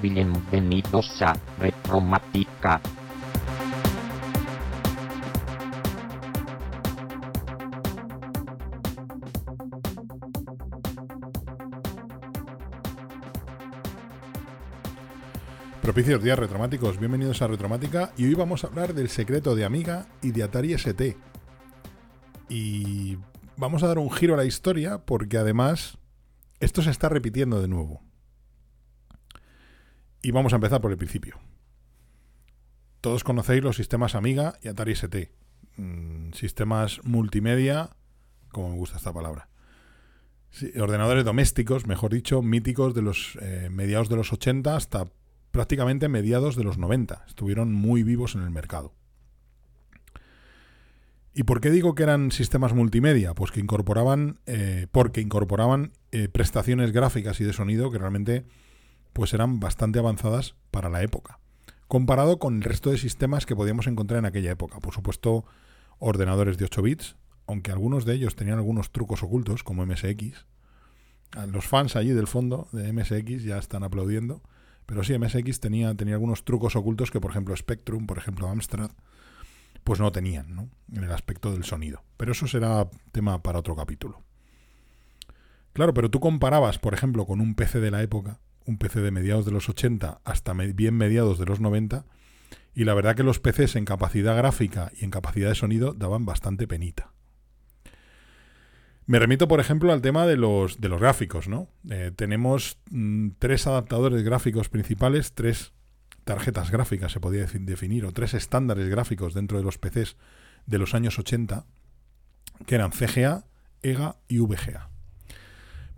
Bienvenidos 0.00 1.20
a 1.20 1.36
Retromática. 1.58 2.80
Propicios 15.82 16.22
días 16.22 16.38
retromáticos, 16.38 16.98
bienvenidos 16.98 17.42
a 17.42 17.48
Retromática 17.48 18.12
y 18.16 18.24
hoy 18.24 18.34
vamos 18.34 18.64
a 18.64 18.68
hablar 18.68 18.94
del 18.94 19.10
secreto 19.10 19.54
de 19.54 19.66
Amiga 19.66 20.06
y 20.22 20.30
de 20.30 20.42
Atari 20.42 20.72
ST. 20.72 21.18
Y 22.48 23.18
vamos 23.56 23.82
a 23.82 23.88
dar 23.88 23.98
un 23.98 24.10
giro 24.10 24.34
a 24.34 24.36
la 24.36 24.44
historia 24.44 25.04
porque 25.04 25.38
además 25.38 25.98
esto 26.60 26.82
se 26.82 26.90
está 26.90 27.08
repitiendo 27.08 27.60
de 27.60 27.68
nuevo. 27.68 28.02
Y 30.22 30.30
vamos 30.30 30.52
a 30.52 30.56
empezar 30.56 30.80
por 30.80 30.92
el 30.92 30.96
principio. 30.96 31.38
Todos 33.00 33.24
conocéis 33.24 33.64
los 33.64 33.76
sistemas 33.76 34.14
Amiga 34.14 34.54
y 34.62 34.68
Atari 34.68 34.92
ST. 34.92 35.32
Mm, 35.76 36.32
sistemas 36.32 37.00
multimedia, 37.02 37.90
como 38.50 38.70
me 38.70 38.76
gusta 38.76 38.98
esta 38.98 39.12
palabra. 39.12 39.48
Ordenadores 40.78 41.24
domésticos, 41.24 41.86
mejor 41.86 42.12
dicho, 42.12 42.42
míticos 42.42 42.94
de 42.94 43.02
los 43.02 43.38
eh, 43.40 43.68
mediados 43.70 44.08
de 44.08 44.16
los 44.16 44.32
80 44.32 44.76
hasta 44.76 45.10
prácticamente 45.50 46.08
mediados 46.08 46.56
de 46.56 46.64
los 46.64 46.78
90. 46.78 47.24
Estuvieron 47.26 47.72
muy 47.72 48.02
vivos 48.02 48.34
en 48.34 48.42
el 48.42 48.50
mercado. 48.50 48.94
¿Y 51.34 51.44
por 51.44 51.60
qué 51.60 51.70
digo 51.70 51.94
que 51.94 52.02
eran 52.02 52.30
sistemas 52.30 52.74
multimedia? 52.74 53.34
Pues 53.34 53.50
que 53.50 53.60
incorporaban, 53.60 54.40
eh, 54.46 54.86
porque 54.92 55.20
incorporaban 55.20 55.92
eh, 56.10 56.28
prestaciones 56.28 56.92
gráficas 56.92 57.40
y 57.40 57.44
de 57.44 57.52
sonido 57.54 57.90
que 57.90 57.98
realmente 57.98 58.44
pues 59.14 59.32
eran 59.32 59.60
bastante 59.60 59.98
avanzadas 59.98 60.56
para 60.70 60.88
la 60.88 61.02
época, 61.02 61.38
comparado 61.88 62.38
con 62.38 62.56
el 62.56 62.62
resto 62.62 62.90
de 62.90 62.98
sistemas 62.98 63.46
que 63.46 63.56
podíamos 63.56 63.86
encontrar 63.86 64.18
en 64.18 64.26
aquella 64.26 64.50
época. 64.50 64.78
Por 64.80 64.94
supuesto, 64.94 65.44
ordenadores 65.98 66.58
de 66.58 66.66
8 66.66 66.82
bits, 66.82 67.16
aunque 67.46 67.72
algunos 67.72 68.04
de 68.04 68.14
ellos 68.14 68.36
tenían 68.36 68.58
algunos 68.58 68.92
trucos 68.92 69.22
ocultos, 69.22 69.64
como 69.64 69.84
MSX. 69.86 70.46
Los 71.48 71.66
fans 71.66 71.96
allí 71.96 72.10
del 72.10 72.26
fondo 72.26 72.68
de 72.72 72.92
MSX 72.92 73.42
ya 73.42 73.58
están 73.58 73.84
aplaudiendo. 73.84 74.42
Pero 74.86 75.04
sí, 75.04 75.16
MSX 75.18 75.60
tenía, 75.60 75.94
tenía 75.94 76.14
algunos 76.14 76.44
trucos 76.44 76.76
ocultos 76.76 77.10
que, 77.10 77.20
por 77.20 77.30
ejemplo, 77.30 77.56
Spectrum, 77.56 78.06
por 78.06 78.18
ejemplo, 78.18 78.48
Amstrad, 78.48 78.90
pues 79.84 80.00
no 80.00 80.12
tenían, 80.12 80.54
¿no? 80.54 80.68
En 80.92 81.04
el 81.04 81.12
aspecto 81.12 81.52
del 81.52 81.64
sonido. 81.64 82.02
Pero 82.16 82.32
eso 82.32 82.46
será 82.46 82.88
tema 83.12 83.42
para 83.42 83.58
otro 83.58 83.76
capítulo. 83.76 84.22
Claro, 85.72 85.94
pero 85.94 86.10
tú 86.10 86.20
comparabas, 86.20 86.78
por 86.78 86.94
ejemplo, 86.94 87.26
con 87.26 87.40
un 87.40 87.54
PC 87.54 87.80
de 87.80 87.90
la 87.90 88.02
época, 88.02 88.40
un 88.66 88.78
PC 88.78 89.00
de 89.00 89.10
mediados 89.10 89.44
de 89.44 89.52
los 89.52 89.68
80 89.68 90.20
hasta 90.24 90.52
bien 90.52 90.96
mediados 90.96 91.38
de 91.38 91.46
los 91.46 91.60
90, 91.60 92.04
y 92.74 92.84
la 92.84 92.94
verdad 92.94 93.16
que 93.16 93.22
los 93.22 93.38
PCs 93.38 93.76
en 93.76 93.84
capacidad 93.84 94.36
gráfica 94.36 94.92
y 94.98 95.04
en 95.04 95.10
capacidad 95.10 95.48
de 95.48 95.54
sonido 95.54 95.92
daban 95.94 96.24
bastante 96.24 96.66
penita. 96.66 97.12
Me 99.06 99.18
remito, 99.18 99.48
por 99.48 99.60
ejemplo, 99.60 99.92
al 99.92 100.00
tema 100.00 100.26
de 100.26 100.36
los, 100.36 100.80
de 100.80 100.88
los 100.88 101.00
gráficos, 101.00 101.48
¿no? 101.48 101.68
Eh, 101.90 102.12
tenemos 102.14 102.78
mm, 102.90 103.30
tres 103.38 103.66
adaptadores 103.66 104.22
gráficos 104.22 104.68
principales, 104.68 105.32
tres 105.34 105.72
tarjetas 106.24 106.70
gráficas, 106.70 107.12
se 107.12 107.20
podría 107.20 107.46
definir, 107.46 108.04
o 108.04 108.12
tres 108.12 108.34
estándares 108.34 108.88
gráficos 108.88 109.34
dentro 109.34 109.58
de 109.58 109.64
los 109.64 109.78
PCs 109.78 110.16
de 110.66 110.78
los 110.78 110.94
años 110.94 111.18
80, 111.18 111.66
que 112.66 112.74
eran 112.74 112.92
CGA, 112.92 113.46
EGA 113.82 114.16
y 114.28 114.38
VGA. 114.38 114.90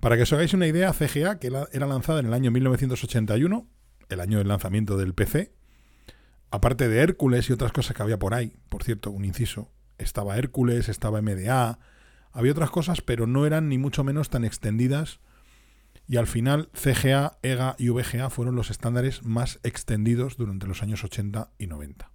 Para 0.00 0.16
que 0.16 0.22
os 0.22 0.32
hagáis 0.32 0.54
una 0.54 0.66
idea, 0.66 0.92
CGA, 0.92 1.38
que 1.38 1.48
era 1.72 1.86
lanzada 1.86 2.20
en 2.20 2.26
el 2.26 2.34
año 2.34 2.50
1981, 2.50 3.66
el 4.08 4.20
año 4.20 4.38
del 4.38 4.48
lanzamiento 4.48 4.96
del 4.96 5.14
PC, 5.14 5.52
aparte 6.50 6.88
de 6.88 6.98
Hércules 6.98 7.48
y 7.48 7.52
otras 7.52 7.72
cosas 7.72 7.96
que 7.96 8.02
había 8.02 8.18
por 8.18 8.34
ahí, 8.34 8.54
por 8.68 8.82
cierto, 8.84 9.10
un 9.10 9.24
inciso, 9.24 9.70
estaba 9.98 10.36
Hércules, 10.36 10.88
estaba 10.88 11.22
MDA, 11.22 11.78
había 12.32 12.52
otras 12.52 12.70
cosas, 12.70 13.00
pero 13.00 13.26
no 13.26 13.46
eran 13.46 13.68
ni 13.68 13.78
mucho 13.78 14.04
menos 14.04 14.28
tan 14.28 14.44
extendidas. 14.44 15.20
Y 16.06 16.16
al 16.16 16.26
final 16.26 16.68
CGA, 16.74 17.38
EGA 17.42 17.76
y 17.78 17.88
VGA 17.88 18.28
fueron 18.30 18.56
los 18.56 18.70
estándares 18.70 19.24
más 19.24 19.58
extendidos 19.62 20.36
durante 20.36 20.66
los 20.66 20.82
años 20.82 21.02
80 21.02 21.50
y 21.58 21.66
90. 21.66 22.10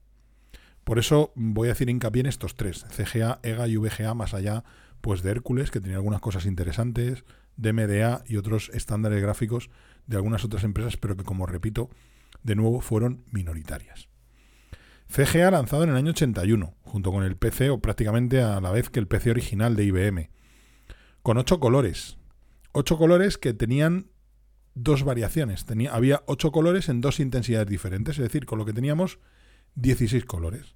Por 0.84 1.00
eso 1.00 1.32
voy 1.36 1.68
a 1.68 1.72
decir 1.72 1.90
hincapié 1.90 2.22
en 2.22 2.28
estos 2.28 2.56
tres, 2.56 2.86
CGA, 2.90 3.40
EGA 3.44 3.68
y 3.68 3.78
VGA, 3.78 4.14
más 4.14 4.34
allá 4.34 4.64
pues 5.02 5.24
de 5.24 5.32
Hércules, 5.32 5.72
que 5.72 5.82
tenía 5.82 5.98
algunas 5.98 6.22
cosas 6.22 6.46
interesantes, 6.46 7.24
de 7.56 7.74
MDA 7.74 8.24
y 8.26 8.38
otros 8.38 8.70
estándares 8.74 9.22
gráficos 9.22 9.70
de 10.08 10.18
algunas 10.18 10.46
otras 10.46 10.64
empresas, 10.64 10.98
pero 10.98 11.18
que 11.18 11.24
como 11.24 11.46
repito, 11.46 11.90
de 12.44 12.56
nuevo 12.56 12.82
fueron 12.82 13.24
minoritarias. 13.32 14.08
CGA 15.10 15.50
lanzado 15.52 15.84
en 15.84 15.90
el 15.90 15.96
año 15.96 16.12
81, 16.12 16.76
junto 16.84 17.12
con 17.12 17.24
el 17.24 17.36
PC 17.36 17.72
o 17.72 17.80
prácticamente 17.80 18.42
a 18.42 18.62
la 18.62 18.72
vez 18.72 18.90
que 18.90 19.00
el 19.00 19.08
PC 19.08 19.32
original 19.32 19.76
de 19.76 19.86
IBM, 19.86 20.30
con 21.24 21.38
ocho 21.38 21.60
colores. 21.60 22.19
Ocho 22.72 22.98
colores 22.98 23.38
que 23.38 23.54
tenían 23.54 24.08
dos 24.76 25.04
variaciones. 25.04 25.66
Tenía, 25.66 25.94
había 25.94 26.24
ocho 26.28 26.52
colores 26.52 26.90
en 26.90 27.02
dos 27.02 27.20
intensidades 27.20 27.68
diferentes, 27.68 28.18
es 28.18 28.24
decir, 28.24 28.46
con 28.46 28.60
lo 28.60 28.66
que 28.66 28.74
teníamos 28.74 29.20
16 29.76 30.26
colores. 30.26 30.76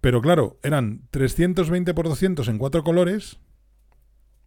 Pero 0.00 0.22
claro, 0.22 0.58
eran 0.62 1.02
320 1.10 1.92
por 1.94 2.08
200 2.08 2.48
en 2.48 2.58
cuatro 2.58 2.82
colores, 2.82 3.38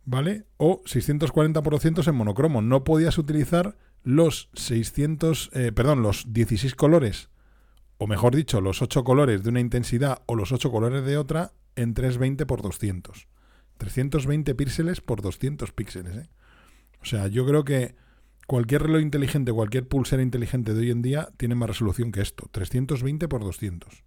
¿vale? 0.04 0.46
O 0.58 0.82
640 0.86 1.62
por 1.62 1.74
200 1.74 2.08
en 2.08 2.16
monocromo. 2.16 2.62
No 2.62 2.84
podías 2.84 3.18
utilizar 3.18 3.78
los 4.04 4.50
600, 4.54 5.52
eh, 5.54 5.72
perdón, 5.72 6.02
los 6.02 6.34
16 6.34 6.76
colores 6.76 7.30
o 8.04 8.08
mejor 8.08 8.36
dicho, 8.36 8.60
los 8.60 8.82
8 8.82 9.06
colores 9.06 9.44
de 9.44 9.50
una 9.50 9.62
intensidad 9.62 10.24
o 10.26 10.36
los 10.36 10.52
8 10.52 10.72
colores 10.72 11.06
de 11.06 11.18
otra 11.18 11.54
en 11.78 11.94
320 11.94 12.46
por 12.46 12.62
200. 12.62 13.28
320 13.84 14.56
píxeles 14.56 15.02
por 15.02 15.22
200 15.22 15.72
píxeles. 15.74 16.16
¿eh? 16.16 16.30
O 17.02 17.06
sea, 17.06 17.28
yo 17.28 17.46
creo 17.46 17.66
que 17.66 17.96
cualquier 18.48 18.84
reloj 18.84 19.02
inteligente, 19.02 19.52
cualquier 19.52 19.88
pulsera 19.88 20.24
inteligente 20.24 20.74
de 20.74 20.80
hoy 20.80 20.92
en 20.92 21.02
día 21.02 21.30
tiene 21.36 21.56
más 21.56 21.68
resolución 21.68 22.14
que 22.14 22.22
esto. 22.22 22.48
320 22.52 23.28
por 23.28 23.44
200. 23.44 24.04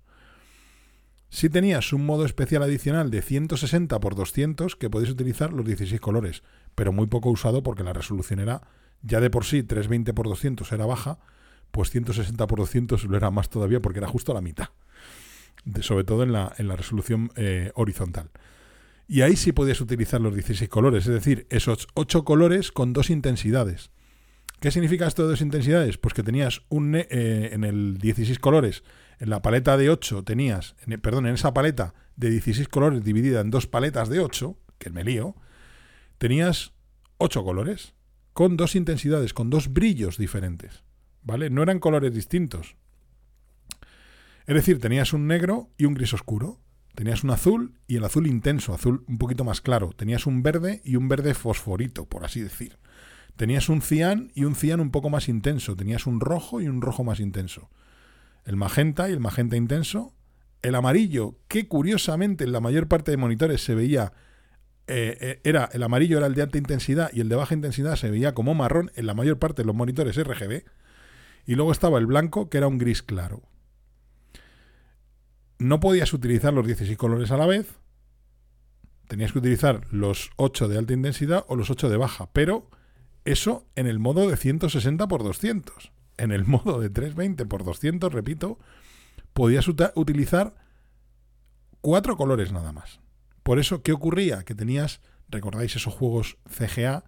Si 1.29 1.51
tenías 1.51 1.93
un 1.93 2.07
modo 2.07 2.25
especial 2.25 2.63
adicional 2.63 3.11
de 3.11 3.21
160 3.21 4.01
por 4.01 4.15
200 4.15 4.77
que 4.77 4.89
podéis 4.89 5.11
utilizar 5.11 5.53
los 5.53 5.67
16 5.67 6.01
colores, 6.01 6.43
pero 6.75 6.93
muy 6.93 7.07
poco 7.07 7.31
usado 7.31 7.63
porque 7.63 7.83
la 7.83 7.93
resolución 7.93 8.39
era 8.39 8.63
ya 9.03 9.21
de 9.21 9.29
por 9.29 9.45
sí 9.45 9.63
320 9.63 10.15
por 10.15 10.27
200 10.27 10.73
era 10.73 10.87
baja 10.87 11.19
pues 11.71 11.91
160 11.91 12.47
por 12.47 12.61
200 12.61 13.05
lo 13.05 13.17
era 13.19 13.31
más 13.31 13.51
todavía 13.51 13.81
porque 13.81 13.99
era 13.99 14.09
justo 14.09 14.33
la 14.33 14.41
mitad, 14.41 14.71
sobre 15.83 16.05
todo 16.05 16.23
en 16.23 16.33
la, 16.33 16.55
en 16.57 16.69
la 16.69 16.77
resolución 16.77 17.31
eh, 17.37 17.71
horizontal. 17.75 18.31
Y 19.09 19.23
ahí 19.23 19.37
sí 19.37 19.53
podías 19.53 19.81
utilizar 19.81 20.21
los 20.21 20.35
16 20.35 20.69
colores, 20.69 21.07
es 21.07 21.15
decir, 21.15 21.47
esos 21.51 21.87
8 21.95 22.25
colores 22.25 22.73
con 22.73 22.93
dos 22.93 23.11
intensidades. 23.11 23.91
¿Qué 24.61 24.71
significa 24.71 25.07
esto 25.07 25.23
de 25.23 25.31
dos 25.31 25.41
intensidades? 25.43 25.99
Pues 25.99 26.15
que 26.15 26.23
tenías 26.23 26.63
un 26.69 26.97
eh, 26.97 27.51
en 27.53 27.63
el 27.63 27.99
16 27.99 28.39
colores, 28.39 28.83
en 29.19 29.31
la 29.31 29.43
paleta 29.43 29.77
de 29.77 29.91
8 29.91 30.25
tenías, 30.25 30.75
perdón, 31.03 31.27
en 31.27 31.35
esa 31.35 31.55
paleta 31.55 31.95
de 32.17 32.31
16 32.31 32.69
colores 32.69 33.05
dividida 33.05 33.41
en 33.41 33.51
dos 33.51 33.67
paletas 33.67 34.09
de 34.09 34.21
8, 34.21 34.59
que 34.79 34.91
me 34.91 35.05
lío, 35.05 35.37
tenías 36.19 36.73
8 37.19 37.45
colores 37.45 37.95
con 38.33 38.57
dos 38.57 38.75
intensidades, 38.75 39.33
con 39.33 39.51
dos 39.51 39.73
brillos 39.73 40.19
diferentes. 40.19 40.83
¿vale? 41.27 41.51
No 41.51 41.63
eran 41.63 41.81
colores 41.81 42.15
distintos. 42.15 42.77
Es 44.47 44.55
decir, 44.55 44.81
tenías 44.81 45.13
un 45.13 45.27
negro 45.27 45.71
y 45.77 45.85
un 45.85 45.95
gris 45.95 46.15
oscuro. 46.15 46.61
Tenías 46.97 47.25
un 47.25 47.31
azul 47.31 47.75
y 47.87 47.97
el 47.97 48.05
azul 48.05 48.27
intenso, 48.27 48.73
azul 48.73 49.05
un 49.07 49.19
poquito 49.19 49.45
más 49.45 49.61
claro. 49.61 49.91
Tenías 49.95 50.27
un 50.27 50.43
verde 50.43 50.81
y 50.83 50.97
un 50.97 51.09
verde 51.09 51.35
fosforito, 51.35 52.07
por 52.07 52.25
así 52.25 52.41
decir. 52.41 52.79
Tenías 53.37 53.69
un 53.69 53.83
cian 53.83 54.33
y 54.35 54.45
un 54.45 54.55
cian 54.55 54.81
un 54.81 54.91
poco 54.91 55.11
más 55.11 55.29
intenso. 55.29 55.77
Tenías 55.77 56.07
un 56.07 56.21
rojo 56.21 56.63
y 56.63 56.69
un 56.69 56.81
rojo 56.81 57.05
más 57.05 57.21
intenso. 57.21 57.69
El 58.47 58.57
magenta 58.57 59.11
y 59.11 59.13
el 59.13 59.21
magenta 59.21 59.59
intenso. 59.59 60.15
El 60.63 60.75
amarillo, 60.75 61.39
que 61.49 61.69
curiosamente 61.69 62.45
en 62.45 62.53
la 62.53 62.61
mayor 62.61 62.89
parte 62.89 63.11
de 63.11 63.19
monitores 63.19 63.63
se 63.63 63.75
veía 63.75 64.15
eh, 64.87 65.19
eh, 65.21 65.41
era 65.45 65.69
el 65.73 65.83
amarillo 65.83 66.17
era 66.17 66.29
el 66.29 66.35
de 66.35 66.43
alta 66.43 66.59
intensidad 66.59 67.11
y 67.13 67.21
el 67.21 67.29
de 67.29 67.37
baja 67.37 67.55
intensidad 67.55 67.97
se 67.97 68.11
veía 68.11 68.35
como 68.35 68.55
marrón 68.55 68.91
en 68.95 69.07
la 69.07 69.15
mayor 69.15 69.39
parte 69.39 69.63
de 69.63 69.67
los 69.67 69.77
monitores 69.77 70.17
RGB. 70.17 70.65
Y 71.45 71.57
luego 71.57 71.73
estaba 71.73 71.99
el 71.99 72.07
blanco, 72.07 72.49
que 72.49 72.57
era 72.57 72.69
un 72.69 72.79
gris 72.79 73.03
claro. 73.03 73.43
No 75.59 75.81
podías 75.81 76.13
utilizar 76.13 76.53
los 76.53 76.67
16 76.67 76.97
colores 76.99 77.31
a 77.31 77.37
la 77.37 77.47
vez. 77.47 77.79
Tenías 79.09 79.33
que 79.33 79.39
utilizar 79.39 79.87
los 79.91 80.31
8 80.37 80.69
de 80.69 80.79
alta 80.79 80.93
intensidad 80.93 81.45
o 81.49 81.57
los 81.57 81.71
8 81.71 81.89
de 81.89 81.97
baja. 81.97 82.31
Pero 82.33 82.69
eso 83.25 83.67
en 83.75 83.87
el 83.87 83.99
modo 83.99 84.29
de 84.29 84.37
160 84.37 85.05
x 85.05 85.19
200. 85.19 85.93
En 86.19 86.33
el 86.33 86.45
modo 86.45 86.81
de 86.81 86.91
320 86.91 87.43
x 87.45 87.67
200, 87.67 88.13
repito, 88.13 88.59
podías 89.33 89.69
utilizar 89.69 90.55
cuatro 91.81 92.17
colores 92.17 92.53
nada 92.53 92.73
más. 92.73 93.01
Por 93.43 93.59
eso, 93.59 93.83
¿qué 93.83 93.93
ocurría? 93.93 94.45
Que 94.45 94.55
tenías, 94.55 95.01
recordáis 95.29 95.77
esos 95.77 95.95
juegos 95.95 96.39
CGA, 96.49 97.05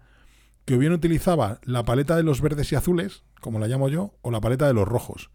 que 0.65 0.75
o 0.75 0.77
bien 0.77 0.93
utilizaba 0.93 1.59
la 1.63 1.83
paleta 1.83 2.15
de 2.15 2.23
los 2.23 2.41
verdes 2.41 2.71
y 2.71 2.75
azules, 2.75 3.23
como 3.41 3.59
la 3.59 3.67
llamo 3.67 3.89
yo, 3.89 4.13
o 4.21 4.31
la 4.31 4.39
paleta 4.39 4.67
de 4.67 4.73
los 4.73 4.87
rojos. 4.87 5.31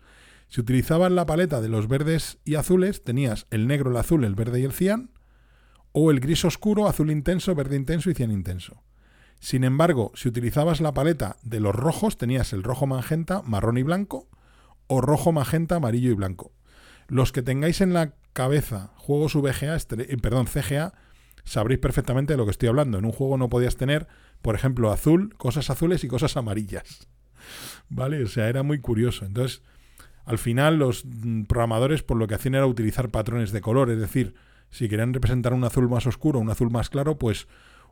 Si 0.48 0.60
utilizabas 0.60 1.10
la 1.10 1.26
paleta 1.26 1.60
de 1.60 1.68
los 1.68 1.88
verdes 1.88 2.38
y 2.44 2.54
azules, 2.54 3.02
tenías 3.02 3.46
el 3.50 3.66
negro, 3.66 3.90
el 3.90 3.96
azul, 3.96 4.24
el 4.24 4.34
verde 4.34 4.60
y 4.60 4.64
el 4.64 4.72
cian, 4.72 5.10
o 5.92 6.10
el 6.10 6.20
gris 6.20 6.44
oscuro, 6.44 6.88
azul 6.88 7.10
intenso, 7.10 7.54
verde 7.54 7.76
intenso 7.76 8.10
y 8.10 8.14
cian 8.14 8.30
intenso. 8.30 8.82
Sin 9.40 9.62
embargo, 9.62 10.10
si 10.14 10.28
utilizabas 10.28 10.80
la 10.80 10.94
paleta 10.94 11.36
de 11.42 11.60
los 11.60 11.74
rojos, 11.74 12.16
tenías 12.16 12.52
el 12.52 12.62
rojo 12.62 12.86
magenta, 12.86 13.42
marrón 13.42 13.78
y 13.78 13.82
blanco, 13.82 14.28
o 14.86 15.00
rojo 15.00 15.32
magenta, 15.32 15.76
amarillo 15.76 16.10
y 16.10 16.14
blanco. 16.14 16.52
Los 17.08 17.32
que 17.32 17.42
tengáis 17.42 17.80
en 17.80 17.92
la 17.92 18.14
cabeza 18.32 18.92
juegos 18.96 19.34
VGA, 19.34 19.76
eh, 19.76 20.16
perdón, 20.20 20.46
CGA, 20.46 20.94
sabréis 21.44 21.80
perfectamente 21.80 22.32
de 22.32 22.36
lo 22.38 22.44
que 22.44 22.52
estoy 22.52 22.68
hablando. 22.68 22.98
En 22.98 23.04
un 23.04 23.12
juego 23.12 23.36
no 23.36 23.48
podías 23.48 23.76
tener, 23.76 24.08
por 24.42 24.54
ejemplo, 24.54 24.90
azul, 24.90 25.34
cosas 25.36 25.70
azules 25.70 26.04
y 26.04 26.08
cosas 26.08 26.36
amarillas. 26.36 27.08
¿Vale? 27.88 28.22
O 28.24 28.28
sea, 28.28 28.48
era 28.48 28.62
muy 28.62 28.80
curioso. 28.80 29.24
Entonces, 29.24 29.62
al 30.24 30.38
final 30.38 30.78
los 30.78 31.04
mm, 31.04 31.44
programadores 31.44 32.02
por 32.02 32.16
lo 32.16 32.26
que 32.26 32.34
hacían 32.34 32.54
era 32.54 32.66
utilizar 32.66 33.10
patrones 33.10 33.52
de 33.52 33.60
color, 33.60 33.90
es 33.90 34.00
decir, 34.00 34.34
si 34.70 34.88
querían 34.88 35.14
representar 35.14 35.52
un 35.52 35.64
azul 35.64 35.88
más 35.88 36.06
oscuro, 36.06 36.40
un 36.40 36.50
azul 36.50 36.70
más 36.70 36.90
claro, 36.90 37.18
pues 37.18 37.46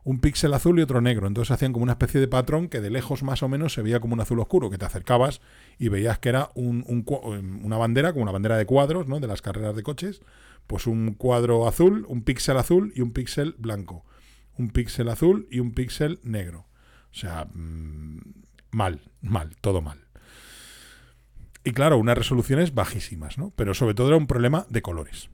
un 0.04 0.18
píxel 0.18 0.52
azul 0.54 0.78
y 0.78 0.82
otro 0.82 1.00
negro. 1.00 1.26
Entonces 1.26 1.52
hacían 1.52 1.72
como 1.72 1.84
una 1.84 1.92
especie 1.92 2.20
de 2.20 2.28
patrón 2.28 2.68
que 2.68 2.80
de 2.80 2.90
lejos 2.90 3.22
más 3.22 3.42
o 3.42 3.48
menos 3.48 3.72
se 3.72 3.82
veía 3.82 4.00
como 4.00 4.14
un 4.14 4.20
azul 4.20 4.40
oscuro, 4.40 4.70
que 4.70 4.78
te 4.78 4.84
acercabas 4.84 5.40
y 5.78 5.88
veías 5.88 6.18
que 6.18 6.30
era 6.30 6.50
un, 6.54 6.84
em, 6.88 7.64
una 7.64 7.76
bandera, 7.76 8.12
como 8.12 8.24
una 8.24 8.32
bandera 8.32 8.56
de 8.56 8.66
cuadros, 8.66 9.06
¿no? 9.06 9.20
De 9.20 9.26
las 9.26 9.42
carreras 9.42 9.76
de 9.76 9.82
coches. 9.82 10.22
Pues 10.66 10.86
un 10.86 11.14
cuadro 11.14 11.68
azul, 11.68 12.04
un 12.08 12.22
píxel 12.22 12.56
azul 12.56 12.92
y 12.96 13.00
un 13.00 13.12
píxel 13.12 13.54
blanco. 13.58 14.04
Un 14.58 14.70
píxel 14.70 15.08
azul 15.08 15.46
y 15.50 15.60
un 15.60 15.72
píxel 15.72 16.20
negro. 16.22 16.66
O 17.10 17.14
sea, 17.14 17.46
mm, 17.52 18.18
mal, 18.70 19.00
mal, 19.20 19.56
todo 19.60 19.82
mal. 19.82 20.01
Y 21.64 21.72
claro, 21.72 21.98
unas 21.98 22.18
resoluciones 22.18 22.74
bajísimas, 22.74 23.38
¿no? 23.38 23.52
Pero 23.56 23.74
sobre 23.74 23.94
todo 23.94 24.08
era 24.08 24.16
un 24.16 24.26
problema 24.26 24.66
de 24.68 24.82
colores. 24.82 25.30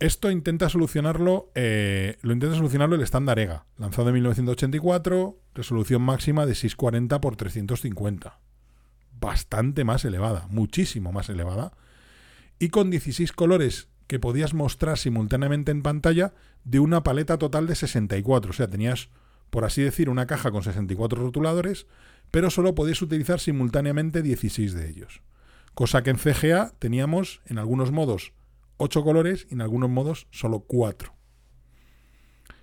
Esto 0.00 0.30
intenta 0.30 0.68
solucionarlo, 0.68 1.50
eh, 1.54 2.16
lo 2.22 2.32
intenta 2.32 2.56
solucionarlo 2.56 2.96
el 2.96 3.02
estándar 3.02 3.38
EGA, 3.38 3.66
lanzado 3.78 4.08
en 4.08 4.14
1984, 4.14 5.38
resolución 5.54 6.02
máxima 6.02 6.46
de 6.46 6.54
640 6.54 7.16
x 7.16 7.36
350. 7.36 8.40
Bastante 9.20 9.84
más 9.84 10.04
elevada, 10.04 10.46
muchísimo 10.50 11.12
más 11.12 11.28
elevada. 11.28 11.72
Y 12.58 12.70
con 12.70 12.90
16 12.90 13.32
colores 13.32 13.88
que 14.06 14.18
podías 14.18 14.52
mostrar 14.54 14.98
simultáneamente 14.98 15.70
en 15.70 15.82
pantalla 15.82 16.34
de 16.64 16.80
una 16.80 17.02
paleta 17.02 17.38
total 17.38 17.66
de 17.66 17.74
64. 17.74 18.50
O 18.50 18.54
sea, 18.54 18.68
tenías, 18.68 19.10
por 19.50 19.64
así 19.64 19.82
decir, 19.82 20.10
una 20.10 20.26
caja 20.26 20.50
con 20.50 20.62
64 20.62 21.22
rotuladores, 21.22 21.86
pero 22.30 22.50
solo 22.50 22.74
podías 22.74 23.00
utilizar 23.00 23.40
simultáneamente 23.40 24.22
16 24.22 24.74
de 24.74 24.90
ellos. 24.90 25.22
Cosa 25.74 26.02
que 26.02 26.10
en 26.10 26.18
CGA 26.18 26.72
teníamos 26.78 27.42
en 27.46 27.58
algunos 27.58 27.90
modos 27.90 28.32
8 28.76 29.02
colores 29.02 29.46
y 29.50 29.54
en 29.54 29.60
algunos 29.60 29.90
modos 29.90 30.26
solo 30.30 30.60
4. 30.60 31.14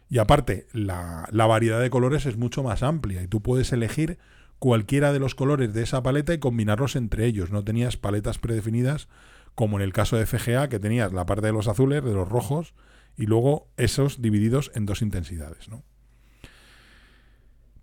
Y 0.10 0.18
aparte, 0.18 0.68
la, 0.74 1.30
variedad 1.32 1.80
de 1.80 1.90
colores 1.90 2.26
es 2.26 2.38
mucho 2.38 2.64
más 2.64 2.84
amplia 2.84 3.22
y 3.22 3.28
tú 3.28 3.42
puedes 3.42 3.72
elegir 3.72 4.18
cualquiera 4.60 5.14
de 5.14 5.20
los 5.20 5.36
colores 5.36 5.74
de 5.74 5.84
esa 5.84 6.04
paleta 6.04 6.34
y 6.34 6.40
combinarlos 6.40 6.96
entre 6.96 7.26
ellos. 7.26 7.52
No 7.52 7.64
tenías 7.64 7.96
paletas 7.96 8.38
predefinidas 8.38 9.08
como 9.56 9.78
en 9.78 9.84
el 9.84 9.94
caso 9.94 10.18
de 10.18 10.26
FGA, 10.26 10.70
que 10.70 10.80
tenías 10.80 11.14
la 11.14 11.26
parte 11.26 11.48
de 11.48 11.54
los 11.54 11.68
azules, 11.68 12.04
de 12.04 12.14
los 12.14 12.28
rojos, 12.28 12.74
y 13.18 13.26
luego 13.26 13.70
esos 13.78 14.22
divididos 14.22 14.72
en 14.76 14.86
dos 14.86 15.02
intensidades. 15.02 15.68
¿no? 15.70 15.84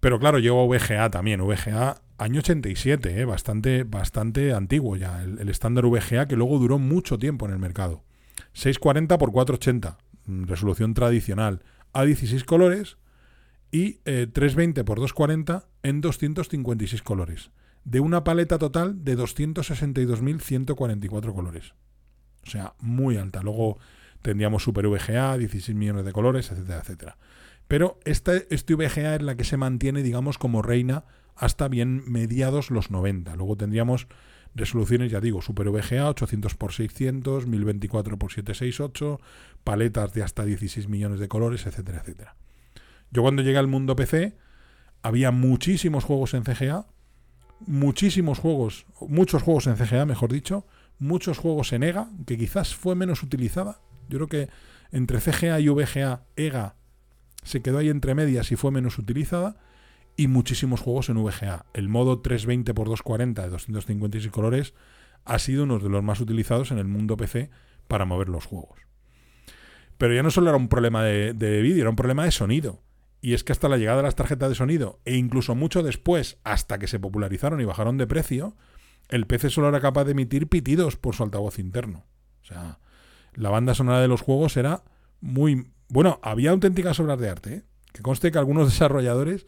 Pero 0.00 0.18
claro, 0.18 0.38
llegó 0.38 0.66
VGA 0.66 1.10
también. 1.10 1.40
VGA 1.40 2.00
año 2.18 2.40
87, 2.40 3.20
¿eh? 3.20 3.24
bastante, 3.24 3.84
bastante 3.84 4.52
antiguo 4.52 4.96
ya. 4.96 5.22
El, 5.22 5.48
estándar 5.48 5.86
VGA 5.86 6.26
que 6.26 6.36
luego 6.36 6.58
duró 6.58 6.78
mucho 6.78 7.16
tiempo 7.18 7.46
en 7.46 7.52
el 7.52 7.58
mercado. 7.58 8.04
640 8.52 9.14
x 9.14 9.28
480, 9.32 9.96
resolución 10.46 10.92
tradicional, 10.94 11.62
a 11.92 12.04
16 12.04 12.44
colores 12.44 12.98
y 13.70 13.94
320 14.04 14.80
x 14.80 14.86
240 14.86 15.68
en 15.82 16.00
256 16.00 17.02
colores, 17.02 17.50
de 17.84 18.00
una 18.00 18.24
paleta 18.24 18.58
total 18.58 19.04
de 19.04 19.16
262.144 19.16 21.34
colores. 21.34 21.74
O 22.46 22.50
sea, 22.50 22.74
muy 22.80 23.16
alta. 23.16 23.42
Luego 23.42 23.78
tendríamos 24.22 24.62
Super 24.62 24.88
VGA, 24.88 25.36
16 25.38 25.76
millones 25.76 26.04
de 26.04 26.12
colores, 26.12 26.50
etcétera, 26.50 26.80
etcétera. 26.80 27.18
Pero 27.68 28.00
esta, 28.04 28.34
este 28.50 28.74
VGA 28.74 29.14
es 29.16 29.22
la 29.22 29.36
que 29.36 29.44
se 29.44 29.58
mantiene, 29.58 30.02
digamos, 30.02 30.38
como 30.38 30.62
reina 30.62 31.04
hasta 31.38 31.68
bien 31.68 32.02
mediados 32.06 32.70
los 32.70 32.90
90. 32.90 33.36
Luego 33.36 33.56
tendríamos 33.56 34.08
resoluciones, 34.54 35.12
ya 35.12 35.20
digo, 35.20 35.40
Super 35.40 35.70
VGA 35.70 36.10
800x600, 36.10 37.46
1024x768, 37.46 39.20
paletas 39.62 40.12
de 40.12 40.22
hasta 40.22 40.44
16 40.44 40.88
millones 40.88 41.20
de 41.20 41.28
colores, 41.28 41.64
etcétera, 41.66 41.98
etcétera. 42.00 42.34
Yo 43.10 43.22
cuando 43.22 43.42
llegué 43.42 43.58
al 43.58 43.68
mundo 43.68 43.96
PC 43.96 44.36
había 45.02 45.30
muchísimos 45.30 46.04
juegos 46.04 46.34
en 46.34 46.42
CGA, 46.42 46.86
muchísimos 47.66 48.40
juegos, 48.40 48.86
muchos 49.00 49.42
juegos 49.42 49.68
en 49.68 49.76
CGA, 49.76 50.04
mejor 50.06 50.32
dicho, 50.32 50.66
muchos 50.98 51.38
juegos 51.38 51.72
en 51.72 51.84
EGA, 51.84 52.10
que 52.26 52.36
quizás 52.36 52.74
fue 52.74 52.96
menos 52.96 53.22
utilizada. 53.22 53.80
Yo 54.08 54.18
creo 54.18 54.26
que 54.26 54.48
entre 54.90 55.20
CGA 55.20 55.60
y 55.60 55.68
VGA, 55.68 56.24
EGA 56.34 56.74
se 57.44 57.62
quedó 57.62 57.78
ahí 57.78 57.88
entre 57.88 58.16
medias 58.16 58.50
y 58.50 58.56
fue 58.56 58.72
menos 58.72 58.98
utilizada 58.98 59.56
y 60.18 60.26
muchísimos 60.26 60.80
juegos 60.80 61.08
en 61.08 61.22
VGA. 61.22 61.64
El 61.72 61.88
modo 61.88 62.22
320x240 62.22 63.34
de 63.40 63.48
256 63.48 64.32
colores 64.32 64.74
ha 65.24 65.38
sido 65.38 65.62
uno 65.62 65.78
de 65.78 65.88
los 65.88 66.02
más 66.02 66.20
utilizados 66.20 66.72
en 66.72 66.78
el 66.78 66.88
mundo 66.88 67.16
PC 67.16 67.50
para 67.86 68.04
mover 68.04 68.28
los 68.28 68.44
juegos. 68.44 68.80
Pero 69.96 70.14
ya 70.14 70.24
no 70.24 70.32
solo 70.32 70.48
era 70.48 70.56
un 70.56 70.68
problema 70.68 71.04
de, 71.04 71.32
vídeo, 71.62 71.82
era 71.82 71.90
un 71.90 71.96
problema 71.96 72.24
de 72.24 72.32
sonido. 72.32 72.82
Y 73.20 73.34
es 73.34 73.44
que 73.44 73.52
hasta 73.52 73.68
la 73.68 73.76
llegada 73.76 73.98
de 73.98 74.02
las 74.02 74.16
tarjetas 74.16 74.48
de 74.48 74.54
sonido, 74.56 74.98
e 75.04 75.14
incluso 75.14 75.54
mucho 75.54 75.84
después, 75.84 76.38
hasta 76.42 76.80
que 76.80 76.88
se 76.88 76.98
popularizaron 76.98 77.60
y 77.60 77.64
bajaron 77.64 77.96
de 77.96 78.08
precio, 78.08 78.56
el 79.08 79.24
PC 79.26 79.50
solo 79.50 79.68
era 79.68 79.80
capaz 79.80 80.04
de 80.04 80.12
emitir 80.12 80.48
pitidos 80.48 80.96
por 80.96 81.14
su 81.14 81.22
altavoz 81.22 81.60
interno. 81.60 82.06
O 82.42 82.44
sea, 82.44 82.80
la 83.34 83.50
banda 83.50 83.74
sonora 83.74 84.00
de 84.00 84.08
los 84.08 84.22
juegos 84.22 84.56
era 84.56 84.82
muy... 85.20 85.70
Bueno, 85.88 86.18
había 86.22 86.50
auténticas 86.50 86.98
obras 86.98 87.20
de 87.20 87.30
arte, 87.30 87.54
¿eh? 87.54 87.62
que 87.92 88.02
conste 88.02 88.32
que 88.32 88.38
algunos 88.38 88.68
desarrolladores 88.70 89.46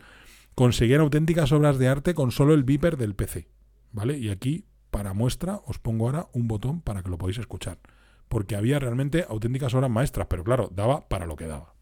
conseguían 0.54 1.00
auténticas 1.00 1.52
obras 1.52 1.78
de 1.78 1.88
arte 1.88 2.14
con 2.14 2.30
solo 2.30 2.54
el 2.54 2.64
viper 2.64 2.97
del 2.97 3.14
PC. 3.14 3.49
¿Vale? 3.92 4.19
Y 4.19 4.30
aquí, 4.30 4.66
para 4.90 5.14
muestra, 5.14 5.61
os 5.66 5.78
pongo 5.78 6.07
ahora 6.07 6.28
un 6.33 6.49
botón 6.49 6.80
para 6.80 7.02
que 7.02 7.11
lo 7.11 7.19
podáis 7.19 7.38
escuchar. 7.38 7.78
Porque 8.28 8.57
había 8.57 8.78
realmente 8.78 9.26
auténticas 9.28 9.75
obras 9.75 9.90
maestras, 9.90 10.28
pero 10.28 10.45
claro, 10.45 10.71
daba 10.73 11.09
para 11.09 11.26
lo 11.26 11.37
que 11.37 11.47
daba. 11.47 11.75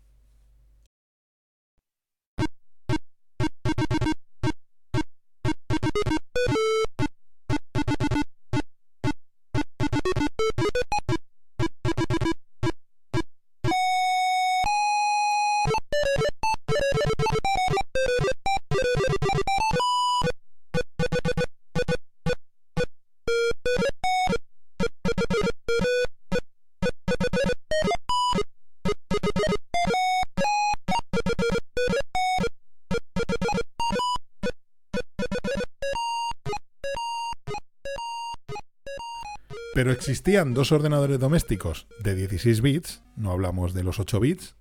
Pero 39.74 39.92
existían 39.92 40.54
dos 40.54 40.72
ordenadores 40.72 41.18
domésticos 41.18 41.86
de 42.02 42.14
16 42.14 42.62
bits, 42.62 43.02
no 43.16 43.30
hablamos 43.30 43.74
de 43.74 43.84
los 43.84 44.00
8 44.00 44.18
bits, 44.20 44.56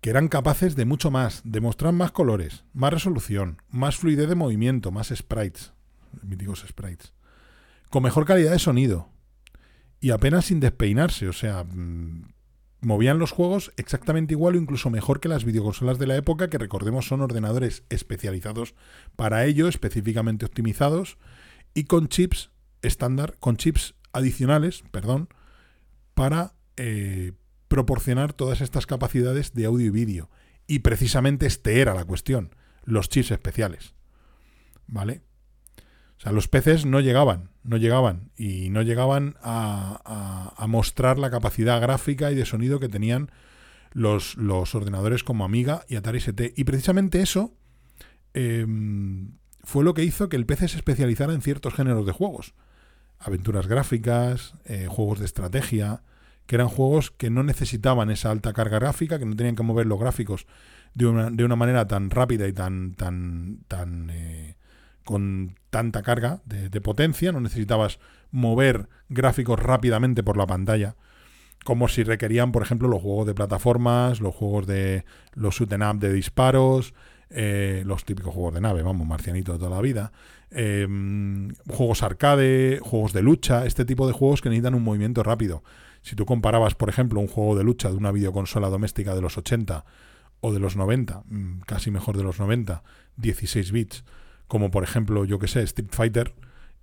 que 0.00 0.10
eran 0.10 0.28
capaces 0.28 0.76
de 0.76 0.84
mucho 0.84 1.10
más, 1.10 1.42
de 1.44 1.60
mostrar 1.60 1.92
más 1.92 2.12
colores, 2.12 2.64
más 2.72 2.92
resolución, 2.92 3.62
más 3.70 3.96
fluidez 3.96 4.28
de 4.28 4.34
movimiento, 4.34 4.90
más 4.90 5.08
sprites, 5.08 5.72
míticos 6.22 6.64
sprites, 6.66 7.14
con 7.90 8.02
mejor 8.02 8.26
calidad 8.26 8.52
de 8.52 8.58
sonido 8.58 9.08
y 10.00 10.10
apenas 10.10 10.46
sin 10.46 10.60
despeinarse, 10.60 11.28
o 11.28 11.32
sea, 11.32 11.64
mm, 11.64 12.34
movían 12.82 13.18
los 13.18 13.30
juegos 13.30 13.72
exactamente 13.76 14.34
igual 14.34 14.54
o 14.54 14.58
incluso 14.58 14.90
mejor 14.90 15.20
que 15.20 15.28
las 15.28 15.44
videoconsolas 15.44 15.98
de 15.98 16.06
la 16.06 16.16
época, 16.16 16.50
que 16.50 16.58
recordemos 16.58 17.06
son 17.06 17.22
ordenadores 17.22 17.84
especializados 17.88 18.74
para 19.16 19.46
ello, 19.46 19.68
específicamente 19.68 20.44
optimizados 20.44 21.16
y 21.72 21.84
con 21.84 22.08
chips 22.08 22.50
estándar 22.86 23.36
con 23.38 23.56
chips 23.56 23.94
adicionales, 24.12 24.84
perdón, 24.90 25.28
para 26.14 26.54
eh, 26.76 27.32
proporcionar 27.68 28.32
todas 28.32 28.60
estas 28.60 28.86
capacidades 28.86 29.52
de 29.54 29.66
audio 29.66 29.86
y 29.86 29.90
vídeo. 29.90 30.30
Y 30.66 30.80
precisamente 30.80 31.46
este 31.46 31.80
era 31.80 31.94
la 31.94 32.04
cuestión, 32.04 32.54
los 32.84 33.08
chips 33.08 33.32
especiales. 33.32 33.94
¿Vale? 34.86 35.22
O 36.16 36.20
sea, 36.20 36.32
los 36.32 36.48
PCs 36.48 36.86
no 36.86 37.00
llegaban, 37.00 37.50
no 37.64 37.76
llegaban, 37.76 38.30
y 38.36 38.70
no 38.70 38.82
llegaban 38.82 39.36
a, 39.42 40.54
mostrar 40.68 41.18
la 41.18 41.30
capacidad 41.30 41.80
gráfica 41.80 42.30
y 42.30 42.34
de 42.34 42.46
sonido 42.46 42.80
que 42.80 42.88
tenían 42.88 43.30
los, 43.92 44.36
los 44.36 44.74
ordenadores 44.74 45.24
como 45.24 45.44
Amiga 45.44 45.84
y 45.88 45.96
Atari 45.96 46.18
ST. 46.18 46.54
Y 46.56 46.64
precisamente 46.64 47.20
eso 47.20 47.56
em, 48.32 49.32
fue 49.62 49.84
lo 49.84 49.94
que 49.94 50.04
hizo 50.04 50.28
que 50.28 50.36
el 50.36 50.46
PC 50.46 50.68
se 50.68 50.76
especializara 50.76 51.34
en 51.34 51.42
ciertos 51.42 51.74
géneros 51.74 52.06
de 52.06 52.12
juegos. 52.12 52.54
Aventuras 53.18 53.66
gráficas, 53.66 54.54
eh, 54.64 54.86
juegos 54.88 55.18
de 55.18 55.24
estrategia, 55.24 56.02
que 56.46 56.56
eran 56.56 56.68
juegos 56.68 57.10
que 57.10 57.30
no 57.30 57.42
necesitaban 57.42 58.10
esa 58.10 58.30
alta 58.30 58.52
carga 58.52 58.78
gráfica, 58.78 59.18
que 59.18 59.24
no 59.24 59.36
tenían 59.36 59.56
que 59.56 59.62
mover 59.62 59.86
los 59.86 59.98
gráficos 59.98 60.46
de 60.94 61.06
una, 61.06 61.30
de 61.30 61.44
una 61.44 61.56
manera 61.56 61.86
tan 61.86 62.10
rápida 62.10 62.46
y 62.46 62.52
tan, 62.52 62.94
tan, 62.94 63.60
tan 63.66 64.10
eh, 64.10 64.56
con 65.04 65.56
tanta 65.70 66.02
carga 66.02 66.40
de, 66.44 66.80
potencia, 66.80 67.32
no 67.32 67.40
necesitabas 67.40 67.98
mover 68.30 68.88
gráficos 69.08 69.60
rápidamente 69.60 70.22
por 70.22 70.36
la 70.36 70.46
pantalla, 70.46 70.96
como 71.64 71.88
si 71.88 72.04
requerían, 72.04 72.52
por 72.52 72.62
ejemplo, 72.62 72.88
los 72.88 73.02
juegos 73.02 73.26
de 73.26 73.34
plataformas, 73.34 74.20
los 74.20 74.34
juegos 74.34 74.66
de 74.66 75.04
los 75.34 75.54
shoot 75.54 75.72
up 75.72 75.98
de 75.98 76.12
disparos, 76.12 76.94
eh, 77.30 77.82
los 77.86 78.04
típicos 78.04 78.34
juegos 78.34 78.54
de 78.54 78.60
nave, 78.60 78.82
vamos, 78.82 79.06
marcianito 79.06 79.52
de 79.52 79.58
toda 79.58 79.70
la 79.70 79.80
vida, 79.80 80.12
eh, 80.50 80.86
juegos 81.68 82.02
arcade, 82.02 82.78
juegos 82.80 83.12
de 83.12 83.22
lucha, 83.22 83.66
este 83.66 83.84
tipo 83.84 84.06
de 84.06 84.12
juegos 84.12 84.40
que 84.40 84.48
necesitan 84.48 84.74
un 84.74 84.82
movimiento 84.82 85.22
rápido. 85.22 85.62
Si 86.02 86.16
tú 86.16 86.26
comparabas, 86.26 86.74
por 86.74 86.88
ejemplo, 86.88 87.20
un 87.20 87.28
juego 87.28 87.56
de 87.56 87.64
lucha 87.64 87.90
de 87.90 87.96
una 87.96 88.12
videoconsola 88.12 88.68
doméstica 88.68 89.14
de 89.14 89.22
los 89.22 89.38
80 89.38 89.84
o 90.40 90.52
de 90.52 90.60
los 90.60 90.76
90, 90.76 91.24
mm, 91.26 91.60
casi 91.60 91.90
mejor 91.90 92.16
de 92.16 92.22
los 92.22 92.38
90, 92.38 92.82
16 93.16 93.72
bits, 93.72 94.04
como 94.46 94.70
por 94.70 94.84
ejemplo, 94.84 95.24
yo 95.24 95.38
que 95.38 95.48
sé, 95.48 95.62
Street 95.62 95.88
Fighter, 95.90 96.34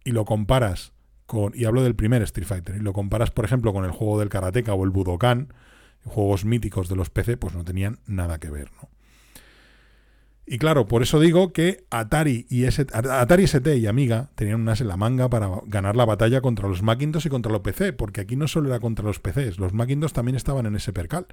y 0.03 0.11
lo 0.11 0.25
comparas 0.25 0.93
con, 1.27 1.53
y 1.55 1.65
hablo 1.65 1.83
del 1.83 1.95
primer 1.95 2.23
Street 2.23 2.47
Fighter, 2.47 2.75
y 2.75 2.79
lo 2.79 2.93
comparas, 2.93 3.31
por 3.31 3.45
ejemplo, 3.45 3.71
con 3.71 3.85
el 3.85 3.91
juego 3.91 4.19
del 4.19 4.29
Karateka 4.29 4.73
o 4.73 4.83
el 4.83 4.89
Budokan, 4.89 5.53
juegos 6.03 6.43
míticos 6.43 6.89
de 6.89 6.95
los 6.95 7.09
PC, 7.09 7.37
pues 7.37 7.53
no 7.53 7.63
tenían 7.63 7.99
nada 8.07 8.39
que 8.39 8.49
ver, 8.49 8.71
¿no? 8.81 8.89
Y 10.51 10.57
claro, 10.57 10.85
por 10.85 11.01
eso 11.01 11.21
digo 11.21 11.53
que 11.53 11.85
Atari 11.91 12.45
y 12.49 12.65
Atari 12.65 13.43
ST 13.45 13.77
y 13.77 13.87
Amiga 13.87 14.31
tenían 14.35 14.59
unas 14.59 14.81
en 14.81 14.89
la 14.89 14.97
manga 14.97 15.29
para 15.29 15.49
ganar 15.65 15.95
la 15.95 16.03
batalla 16.03 16.41
contra 16.41 16.67
los 16.67 16.83
Macintosh 16.83 17.27
y 17.27 17.29
contra 17.29 17.53
los 17.53 17.61
PC, 17.61 17.93
porque 17.93 18.19
aquí 18.19 18.35
no 18.35 18.49
solo 18.49 18.67
era 18.67 18.81
contra 18.81 19.05
los 19.05 19.19
PCs, 19.19 19.59
los 19.59 19.71
Macintosh 19.71 20.11
también 20.11 20.35
estaban 20.35 20.65
en 20.65 20.75
ese 20.75 20.91
percal. 20.91 21.27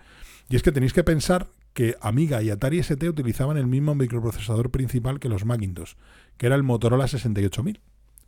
Y 0.49 0.55
es 0.55 0.63
que 0.63 0.71
tenéis 0.71 0.93
que 0.93 1.03
pensar 1.03 1.49
que 1.73 1.97
Amiga 2.01 2.45
y 2.45 2.51
Atari 2.51 2.79
ST 2.79 3.09
utilizaban 3.09 3.57
el 3.57 3.67
mismo 3.67 3.97
microprocesador 3.97 4.71
principal 4.71 5.19
que 5.19 5.29
los 5.29 5.45
Macintosh, 5.45 5.95
que 6.37 6.47
era 6.47 6.55
el 6.55 6.63
Motorola 6.63 7.09
68000. 7.09 7.81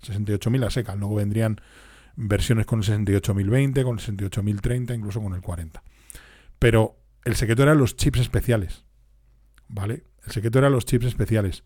68000 0.02 0.64
a 0.64 0.70
seca, 0.70 0.96
luego 0.96 1.14
vendrían 1.14 1.60
versiones 2.16 2.66
con 2.66 2.80
el 2.80 2.84
68020, 2.84 3.84
con 3.84 3.92
el 3.92 4.00
68030, 4.00 4.94
incluso 4.96 5.22
con 5.22 5.34
el 5.34 5.40
40. 5.40 5.84
Pero 6.58 6.96
el 7.24 7.36
secreto 7.36 7.62
eran 7.62 7.78
los 7.78 7.94
chips 7.94 8.18
especiales. 8.18 8.82
¿Vale? 9.68 10.02
El 10.24 10.32
secreto 10.32 10.58
eran 10.58 10.72
los 10.72 10.84
chips 10.84 11.06
especiales. 11.06 11.64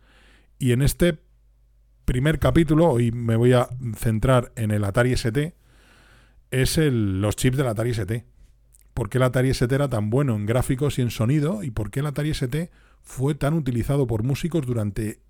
Y 0.59 0.73
en 0.73 0.83
este 0.83 1.19
primer 2.05 2.39
capítulo, 2.39 2.89
hoy 2.89 3.13
me 3.13 3.37
voy 3.37 3.53
a 3.53 3.69
centrar 3.97 4.53
en 4.57 4.71
el 4.71 4.85
Atari 4.85 5.13
ST, 5.13 5.55
es 6.51 6.79
el, 6.79 7.21
los 7.21 7.37
chips 7.37 7.57
del 7.57 7.67
Atari 7.67 7.91
ST. 7.91 8.25
¿Por 8.93 9.09
qué 9.09 9.19
el 9.19 9.25
Atari 9.25 9.51
ST 9.51 9.75
era 9.75 9.89
tan 9.89 10.11
bueno 10.11 10.37
en 10.37 10.47
gráficos 10.47 10.99
y 10.99 11.03
en 11.03 11.11
sonido? 11.11 11.63
¿Y 11.63 11.71
por 11.71 11.91
qué 11.91 12.01
el 12.01 12.07
Atari 12.07 12.31
ST 12.31 12.71
fue 13.03 13.35
tan 13.35 13.55
utilizado 13.55 14.07
por 14.07 14.23
músicos 14.23 14.67
durante 14.67 15.21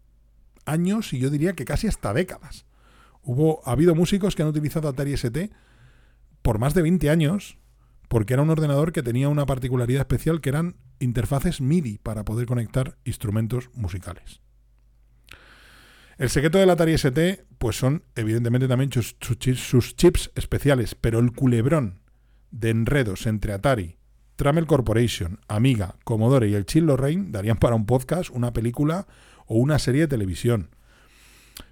años 0.66 1.12
y 1.12 1.18
yo 1.18 1.30
diría 1.30 1.54
que 1.54 1.64
casi 1.64 1.86
hasta 1.86 2.12
décadas? 2.12 2.66
Hubo, 3.22 3.62
ha 3.64 3.72
habido 3.72 3.94
músicos 3.94 4.36
que 4.36 4.42
han 4.42 4.48
utilizado 4.48 4.88
Atari 4.88 5.14
ST 5.14 5.50
por 6.42 6.58
más 6.58 6.74
de 6.74 6.82
20 6.82 7.08
años 7.08 7.56
porque 8.08 8.34
era 8.34 8.42
un 8.42 8.50
ordenador 8.50 8.92
que 8.92 9.02
tenía 9.02 9.30
una 9.30 9.46
particularidad 9.46 10.02
especial 10.02 10.42
que 10.42 10.50
eran 10.50 10.76
interfaces 10.98 11.60
MIDI 11.60 11.98
para 11.98 12.24
poder 12.24 12.46
conectar 12.46 12.96
instrumentos 13.04 13.70
musicales. 13.74 14.40
El 16.16 16.30
secreto 16.30 16.58
del 16.58 16.70
Atari 16.70 16.92
ST, 16.92 17.44
pues 17.58 17.76
son 17.76 18.04
evidentemente 18.14 18.68
también 18.68 18.90
sus, 18.92 19.18
chips, 19.38 20.30
especiales, 20.36 20.94
pero 20.94 21.18
el 21.18 21.32
culebrón 21.32 22.00
de 22.52 22.70
enredos 22.70 23.26
entre 23.26 23.52
Atari, 23.52 23.96
Tramel 24.36 24.66
Corporation, 24.66 25.40
Amiga, 25.48 25.96
Commodore 26.04 26.48
y 26.48 26.54
el 26.54 26.66
Chill 26.66 26.86
Lorraine 26.86 27.32
darían 27.32 27.56
para 27.56 27.74
un 27.74 27.86
podcast, 27.86 28.30
una 28.30 28.52
película 28.52 29.08
o 29.46 29.56
una 29.56 29.78
serie 29.80 30.02
de 30.02 30.08
televisión. 30.08 30.70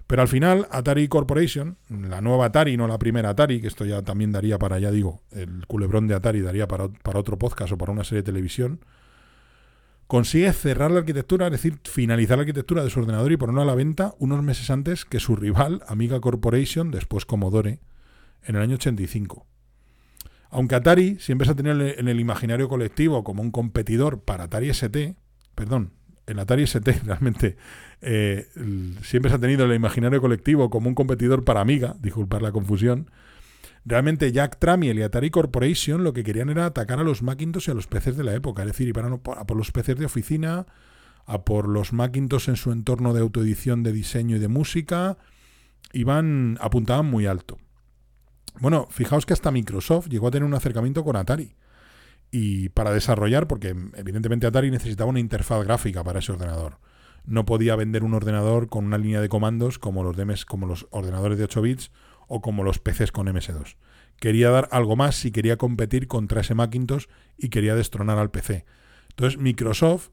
Pero 0.07 0.21
al 0.21 0.27
final, 0.27 0.67
Atari 0.71 1.07
Corporation, 1.07 1.77
la 1.89 2.19
nueva 2.19 2.45
Atari, 2.45 2.75
no 2.75 2.87
la 2.87 2.99
primera 2.99 3.29
Atari, 3.29 3.61
que 3.61 3.67
esto 3.67 3.85
ya 3.85 4.01
también 4.01 4.33
daría 4.33 4.59
para, 4.59 4.77
ya 4.77 4.91
digo, 4.91 5.23
el 5.31 5.65
culebrón 5.67 6.07
de 6.07 6.15
Atari 6.15 6.41
daría 6.41 6.67
para, 6.67 6.89
para 6.89 7.19
otro 7.19 7.37
podcast 7.37 7.71
o 7.71 7.77
para 7.77 7.93
una 7.93 8.03
serie 8.03 8.21
de 8.21 8.25
televisión, 8.25 8.81
consigue 10.13 10.53
cerrar 10.53 10.91
la 10.91 10.99
arquitectura, 10.99 11.47
es 11.47 11.53
decir, 11.53 11.79
finalizar 11.85 12.37
la 12.37 12.43
arquitectura 12.43 12.83
de 12.83 12.91
su 12.91 12.99
ordenador 12.99 13.31
y 13.31 13.37
ponerlo 13.37 13.63
a 13.63 13.65
la 13.65 13.73
venta 13.73 14.13
unos 14.19 14.43
meses 14.43 14.69
antes 14.69 15.05
que 15.05 15.19
su 15.19 15.35
rival, 15.35 15.81
Amiga 15.87 16.21
Corporation, 16.21 16.91
después 16.91 17.25
Commodore, 17.25 17.79
en 18.43 18.55
el 18.55 18.61
año 18.61 18.75
85. 18.75 19.47
Aunque 20.51 20.75
Atari 20.75 21.17
siempre 21.17 21.47
se 21.47 21.53
ha 21.53 21.55
tenido 21.55 21.81
en 21.81 22.07
el 22.07 22.19
imaginario 22.19 22.69
colectivo 22.69 23.23
como 23.23 23.41
un 23.41 23.49
competidor 23.49 24.21
para 24.21 24.43
Atari 24.43 24.69
ST, 24.69 25.15
perdón, 25.55 25.93
el 26.27 26.37
Atari 26.37 26.61
ST 26.61 26.91
realmente 27.05 27.57
eh, 28.01 28.49
siempre 29.01 29.31
se 29.31 29.37
ha 29.37 29.39
tenido 29.39 29.65
en 29.65 29.71
el 29.71 29.77
imaginario 29.77 30.21
colectivo 30.21 30.69
como 30.69 30.89
un 30.89 30.93
competidor 30.93 31.43
para 31.43 31.61
Amiga, 31.61 31.95
disculpar 31.99 32.43
la 32.43 32.51
confusión. 32.51 33.09
Realmente 33.85 34.31
Jack 34.31 34.59
Tramiel 34.59 34.97
y 34.97 35.01
Atari 35.01 35.29
Corporation 35.29 36.03
lo 36.03 36.13
que 36.13 36.23
querían 36.23 36.49
era 36.49 36.65
atacar 36.65 36.99
a 36.99 37.03
los 37.03 37.21
Macintosh 37.21 37.67
y 37.67 37.71
a 37.71 37.73
los 37.73 37.87
PCs 37.87 38.15
de 38.15 38.23
la 38.23 38.33
época, 38.33 38.61
es 38.61 38.67
decir, 38.67 38.87
iban 38.87 39.13
a 39.13 39.17
por 39.17 39.57
los 39.57 39.71
PCs 39.71 39.99
de 39.99 40.05
oficina, 40.05 40.65
a 41.25 41.43
por 41.43 41.67
los 41.67 41.91
Macintosh 41.91 42.49
en 42.49 42.55
su 42.55 42.71
entorno 42.71 43.13
de 43.13 43.21
autoedición 43.21 43.83
de 43.83 43.91
diseño 43.91 44.37
y 44.37 44.39
de 44.39 44.47
música, 44.47 45.17
iban 45.91 46.57
apuntaban 46.61 47.07
muy 47.07 47.25
alto. 47.25 47.57
Bueno, 48.59 48.87
fijaos 48.89 49.25
que 49.25 49.33
hasta 49.33 49.51
Microsoft 49.51 50.07
llegó 50.07 50.27
a 50.27 50.31
tener 50.31 50.45
un 50.45 50.53
acercamiento 50.53 51.03
con 51.03 51.15
Atari 51.15 51.55
y 52.31 52.69
para 52.69 52.91
desarrollar, 52.91 53.47
porque 53.47 53.75
evidentemente 53.95 54.47
Atari 54.47 54.71
necesitaba 54.71 55.09
una 55.09 55.19
interfaz 55.19 55.63
gráfica 55.63 56.03
para 56.03 56.19
ese 56.19 56.31
ordenador. 56.31 56.79
No 57.25 57.45
podía 57.45 57.75
vender 57.75 58.03
un 58.03 58.13
ordenador 58.13 58.69
con 58.69 58.85
una 58.85 58.97
línea 58.97 59.21
de 59.21 59.29
comandos 59.29 59.79
como 59.79 60.03
los, 60.03 60.15
de 60.15 60.35
como 60.47 60.67
los 60.67 60.87
ordenadores 60.91 61.37
de 61.37 61.45
8 61.45 61.61
bits 61.61 61.91
o 62.33 62.41
como 62.41 62.63
los 62.63 62.79
PCs 62.79 63.11
con 63.11 63.27
MS2. 63.27 63.75
Quería 64.17 64.49
dar 64.49 64.67
algo 64.71 64.95
más 64.95 65.15
si 65.15 65.31
quería 65.31 65.57
competir 65.57 66.07
contra 66.07 66.41
ese 66.41 66.55
Macintosh 66.55 67.05
y 67.37 67.49
quería 67.49 67.75
destronar 67.75 68.17
al 68.17 68.31
PC. 68.31 68.65
Entonces 69.09 69.39
Microsoft 69.39 70.09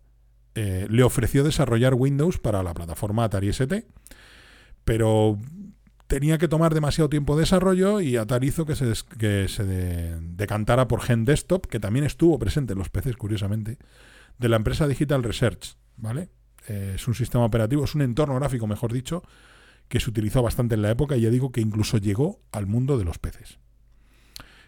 eh, 0.55 0.87
le 0.91 1.03
ofreció 1.03 1.45
desarrollar 1.45 1.95
Windows 1.95 2.39
para 2.39 2.63
la 2.63 2.75
plataforma 2.75 3.25
Atari 3.25 3.49
ST, 3.49 3.87
pero 4.85 5.39
tenía 6.09 6.37
que 6.37 6.49
tomar 6.49 6.75
demasiado 6.75 7.09
tiempo 7.09 7.37
de 7.37 7.43
desarrollo 7.43 8.03
y 8.03 8.19
Atari 8.19 8.49
hizo 8.49 8.67
que 8.67 8.75
se, 8.75 8.93
que 9.19 9.49
se 9.49 9.65
decantara 9.65 10.89
por 10.89 11.01
Gen 11.01 11.25
Desktop, 11.25 11.67
que 11.67 11.81
también 11.81 12.05
estuvo 12.05 12.39
presente 12.39 12.75
en 12.75 12.81
los 12.81 12.91
PCs, 12.91 13.17
curiosamente, 13.17 13.79
de 14.39 14.49
la 14.51 14.57
empresa 14.57 14.87
Digital 14.87 15.23
Research. 15.23 15.77
¿vale? 15.97 16.29
Eh, 16.69 16.93
es 16.97 17.09
un 17.09 17.15
sistema 17.15 17.47
operativo, 17.47 17.85
es 17.85 17.95
un 17.95 18.03
entorno 18.03 18.35
gráfico, 18.35 18.67
mejor 18.67 18.93
dicho, 18.93 19.23
que 19.91 20.01
se 20.01 20.09
utilizó 20.09 20.41
bastante 20.41 20.77
en 20.77 20.83
la 20.83 20.91
época 20.91 21.17
y 21.17 21.23
ya 21.23 21.31
digo 21.31 21.51
que 21.51 21.61
incluso 21.61 21.99
llegó 21.99 22.41
al 22.53 22.67
mundo 22.67 22.97
de 22.97 23.05
los 23.05 23.19
PCs. 23.19 23.59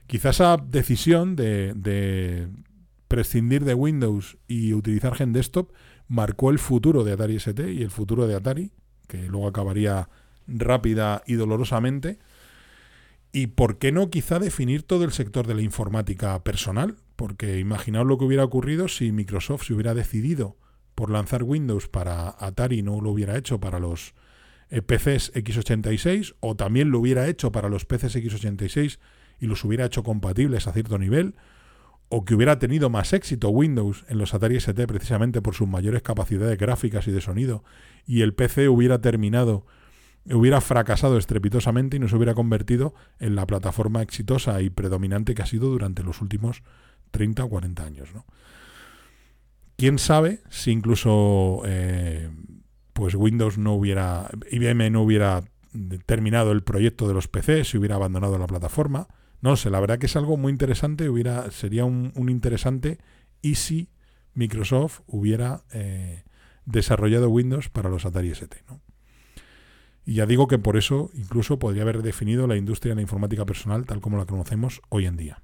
Quizás 0.08 0.36
esa 0.36 0.56
decisión 0.56 1.36
de, 1.36 1.72
de 1.74 2.48
prescindir 3.06 3.64
de 3.64 3.74
Windows 3.74 4.36
y 4.48 4.74
utilizar 4.74 5.14
Gen 5.14 5.32
Desktop 5.32 5.72
marcó 6.08 6.50
el 6.50 6.58
futuro 6.58 7.04
de 7.04 7.12
Atari 7.12 7.36
ST 7.36 7.72
y 7.72 7.82
el 7.82 7.90
futuro 7.90 8.26
de 8.26 8.34
Atari, 8.34 8.72
que 9.06 9.28
luego 9.28 9.46
acabaría 9.46 10.08
rápida 10.48 11.22
y 11.24 11.34
dolorosamente. 11.34 12.18
Y 13.30 13.46
por 13.46 13.78
qué 13.78 13.92
no 13.92 14.10
quizá 14.10 14.40
definir 14.40 14.82
todo 14.82 15.04
el 15.04 15.12
sector 15.12 15.46
de 15.46 15.54
la 15.54 15.62
informática 15.62 16.42
personal, 16.42 16.96
porque 17.14 17.60
imaginaos 17.60 18.08
lo 18.08 18.18
que 18.18 18.24
hubiera 18.24 18.44
ocurrido 18.44 18.88
si 18.88 19.12
Microsoft 19.12 19.66
se 19.66 19.74
hubiera 19.74 19.94
decidido 19.94 20.56
por 20.96 21.10
lanzar 21.10 21.44
Windows 21.44 21.88
para 21.88 22.34
Atari 22.38 22.82
no 22.82 23.00
lo 23.00 23.10
hubiera 23.10 23.38
hecho 23.38 23.60
para 23.60 23.78
los 23.78 24.14
eh, 24.72 24.80
PCs 24.80 25.34
x86 25.34 26.34
o 26.40 26.56
también 26.56 26.90
lo 26.90 26.98
hubiera 26.98 27.28
hecho 27.28 27.52
para 27.52 27.68
los 27.68 27.84
PCs 27.84 28.16
x86 28.16 28.98
y 29.38 29.46
los 29.46 29.62
hubiera 29.64 29.84
hecho 29.84 30.02
compatibles 30.02 30.66
a 30.66 30.72
cierto 30.72 30.98
nivel 30.98 31.34
o 32.08 32.24
que 32.24 32.34
hubiera 32.34 32.58
tenido 32.58 32.88
más 32.88 33.12
éxito 33.12 33.50
Windows 33.50 34.06
en 34.08 34.16
los 34.16 34.32
Atari 34.32 34.56
ST 34.56 34.86
precisamente 34.86 35.42
por 35.42 35.54
sus 35.54 35.68
mayores 35.68 36.00
capacidades 36.00 36.56
gráficas 36.56 37.06
y 37.06 37.10
de 37.10 37.20
sonido 37.20 37.64
y 38.06 38.22
el 38.22 38.32
PC 38.32 38.70
hubiera 38.70 39.02
terminado 39.02 39.66
hubiera 40.24 40.62
fracasado 40.62 41.18
estrepitosamente 41.18 41.98
y 41.98 42.00
no 42.00 42.08
se 42.08 42.16
hubiera 42.16 42.32
convertido 42.32 42.94
en 43.18 43.34
la 43.34 43.46
plataforma 43.46 44.00
exitosa 44.00 44.62
y 44.62 44.70
predominante 44.70 45.34
que 45.34 45.42
ha 45.42 45.46
sido 45.46 45.68
durante 45.68 46.02
los 46.02 46.22
últimos 46.22 46.62
30 47.10 47.44
o 47.44 47.48
40 47.50 47.84
años, 47.84 48.14
¿no? 48.14 48.24
quién 49.76 49.98
sabe 49.98 50.40
si 50.48 50.70
incluso 50.70 51.60
eh, 51.66 52.30
pues 52.92 53.14
Windows 53.14 53.58
no 53.58 53.74
hubiera, 53.74 54.30
IBM 54.50 54.90
no 54.90 55.02
hubiera 55.02 55.44
terminado 56.06 56.52
el 56.52 56.62
proyecto 56.62 57.08
de 57.08 57.14
los 57.14 57.28
PC, 57.28 57.64
si 57.64 57.78
hubiera 57.78 57.96
abandonado 57.96 58.38
la 58.38 58.46
plataforma. 58.46 59.08
No 59.40 59.56
sé, 59.56 59.70
la 59.70 59.80
verdad 59.80 59.98
que 59.98 60.06
es 60.06 60.16
algo 60.16 60.36
muy 60.36 60.52
interesante, 60.52 61.08
hubiera, 61.08 61.50
sería 61.50 61.84
un, 61.84 62.12
interesante 62.28 62.98
y 63.40 63.56
si 63.56 63.88
Microsoft 64.34 65.00
hubiera 65.06 65.64
eh, 65.72 66.24
desarrollado 66.64 67.28
Windows 67.28 67.68
para 67.68 67.88
los 67.88 68.04
Atari 68.04 68.30
ST. 68.30 68.62
Y 70.04 70.14
ya 70.14 70.26
digo 70.26 70.48
que 70.48 70.58
por 70.58 70.76
eso 70.76 71.10
incluso 71.14 71.58
podría 71.58 71.82
haber 71.82 72.02
definido 72.02 72.46
la 72.46 72.56
industria 72.56 72.90
de 72.90 72.96
la 72.96 73.02
informática 73.02 73.44
personal 73.44 73.86
tal 73.86 74.00
como 74.00 74.16
la 74.16 74.26
conocemos 74.26 74.80
hoy 74.88 75.06
en 75.06 75.16
día. 75.16 75.42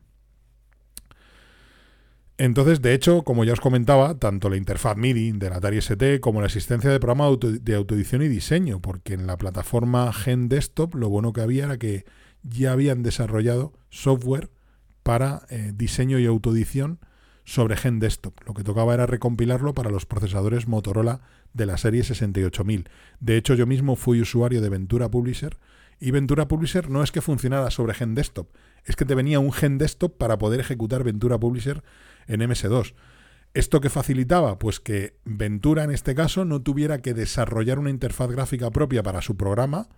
Entonces, 2.38 2.80
de 2.80 2.95
hecho, 2.95 3.25
como 3.25 3.42
ya 3.45 3.52
os 3.52 3.61
comentaba, 3.61 4.16
tanto 4.16 4.49
la 4.49 4.57
interfaz 4.57 4.97
MIDI 4.97 5.33
del 5.33 5.52
Atari 5.52 5.78
ST 5.78 6.21
como 6.21 6.40
la 6.40 6.47
existencia 6.47 6.88
de 6.88 7.00
programa 7.00 7.28
de 7.42 7.75
autoedición 7.75 8.23
y 8.23 8.28
diseño, 8.28 8.80
porque 8.80 9.14
en 9.14 9.26
la 9.26 9.37
plataforma 9.37 10.12
Gen 10.12 10.49
Desktop 10.49 10.95
lo 10.95 11.09
bueno 11.09 11.33
que 11.33 11.40
había 11.40 11.64
era 11.64 11.78
que 11.78 12.04
ya 12.45 12.71
habían 12.71 13.02
desarrollado 13.02 13.73
software 13.90 14.50
para 15.02 15.42
eh, 15.50 15.73
diseño 15.75 16.21
y 16.21 16.26
autoedición 16.26 17.00
sobre 17.45 17.76
Gen 17.76 17.99
Desktop. 17.99 18.35
Lo 18.47 18.54
que 18.54 18.62
tocaba 18.62 18.95
era 18.95 19.07
recompilarlo 19.07 19.75
para 19.75 19.90
los 19.90 20.07
procesadores 20.07 20.68
Motorola 20.68 21.23
de 21.54 21.66
la 21.66 21.76
serie 21.76 22.04
68000. 22.04 22.88
De 23.18 23.37
hecho, 23.37 23.54
yo 23.54 23.66
mismo 23.66 23.97
fui 23.97 24.21
usuario 24.21 24.61
de 24.61 24.68
Ventura 24.68 25.11
Publisher 25.11 25.57
y 25.99 26.12
Ventura 26.12 26.47
Publisher 26.47 26.88
no 26.88 27.02
es 27.02 27.11
que 27.11 27.21
funcionara 27.21 27.71
sobre 27.73 27.95
Gen 27.95 28.14
Desktop, 28.14 28.49
es 28.85 28.95
que 28.95 29.04
te 29.04 29.16
venía 29.16 29.40
un 29.40 29.52
Gen 29.52 29.78
Desktop 29.78 30.16
para 30.16 30.38
poder 30.38 30.61
ejecutar 30.61 31.02
Ventura 31.02 31.38
Publisher 31.38 31.83
en 32.28 32.40
MS2. 32.40 32.94
¿Esto 33.54 33.80
que 33.80 33.90
facilitaba? 33.90 34.58
Pues 34.58 34.78
que 34.78 35.18
Ventura 35.25 35.82
en 35.82 35.90
este 35.90 36.14
caso 36.14 36.44
no 36.44 36.62
tuviera 36.62 36.99
que 36.99 37.14
desarrollar 37.14 37.78
una 37.78 37.90
interfaz 37.90 38.30
gráfica 38.30 38.70
propia 38.70 39.02
para 39.02 39.23
su 39.23 39.37
programa, 39.37 39.88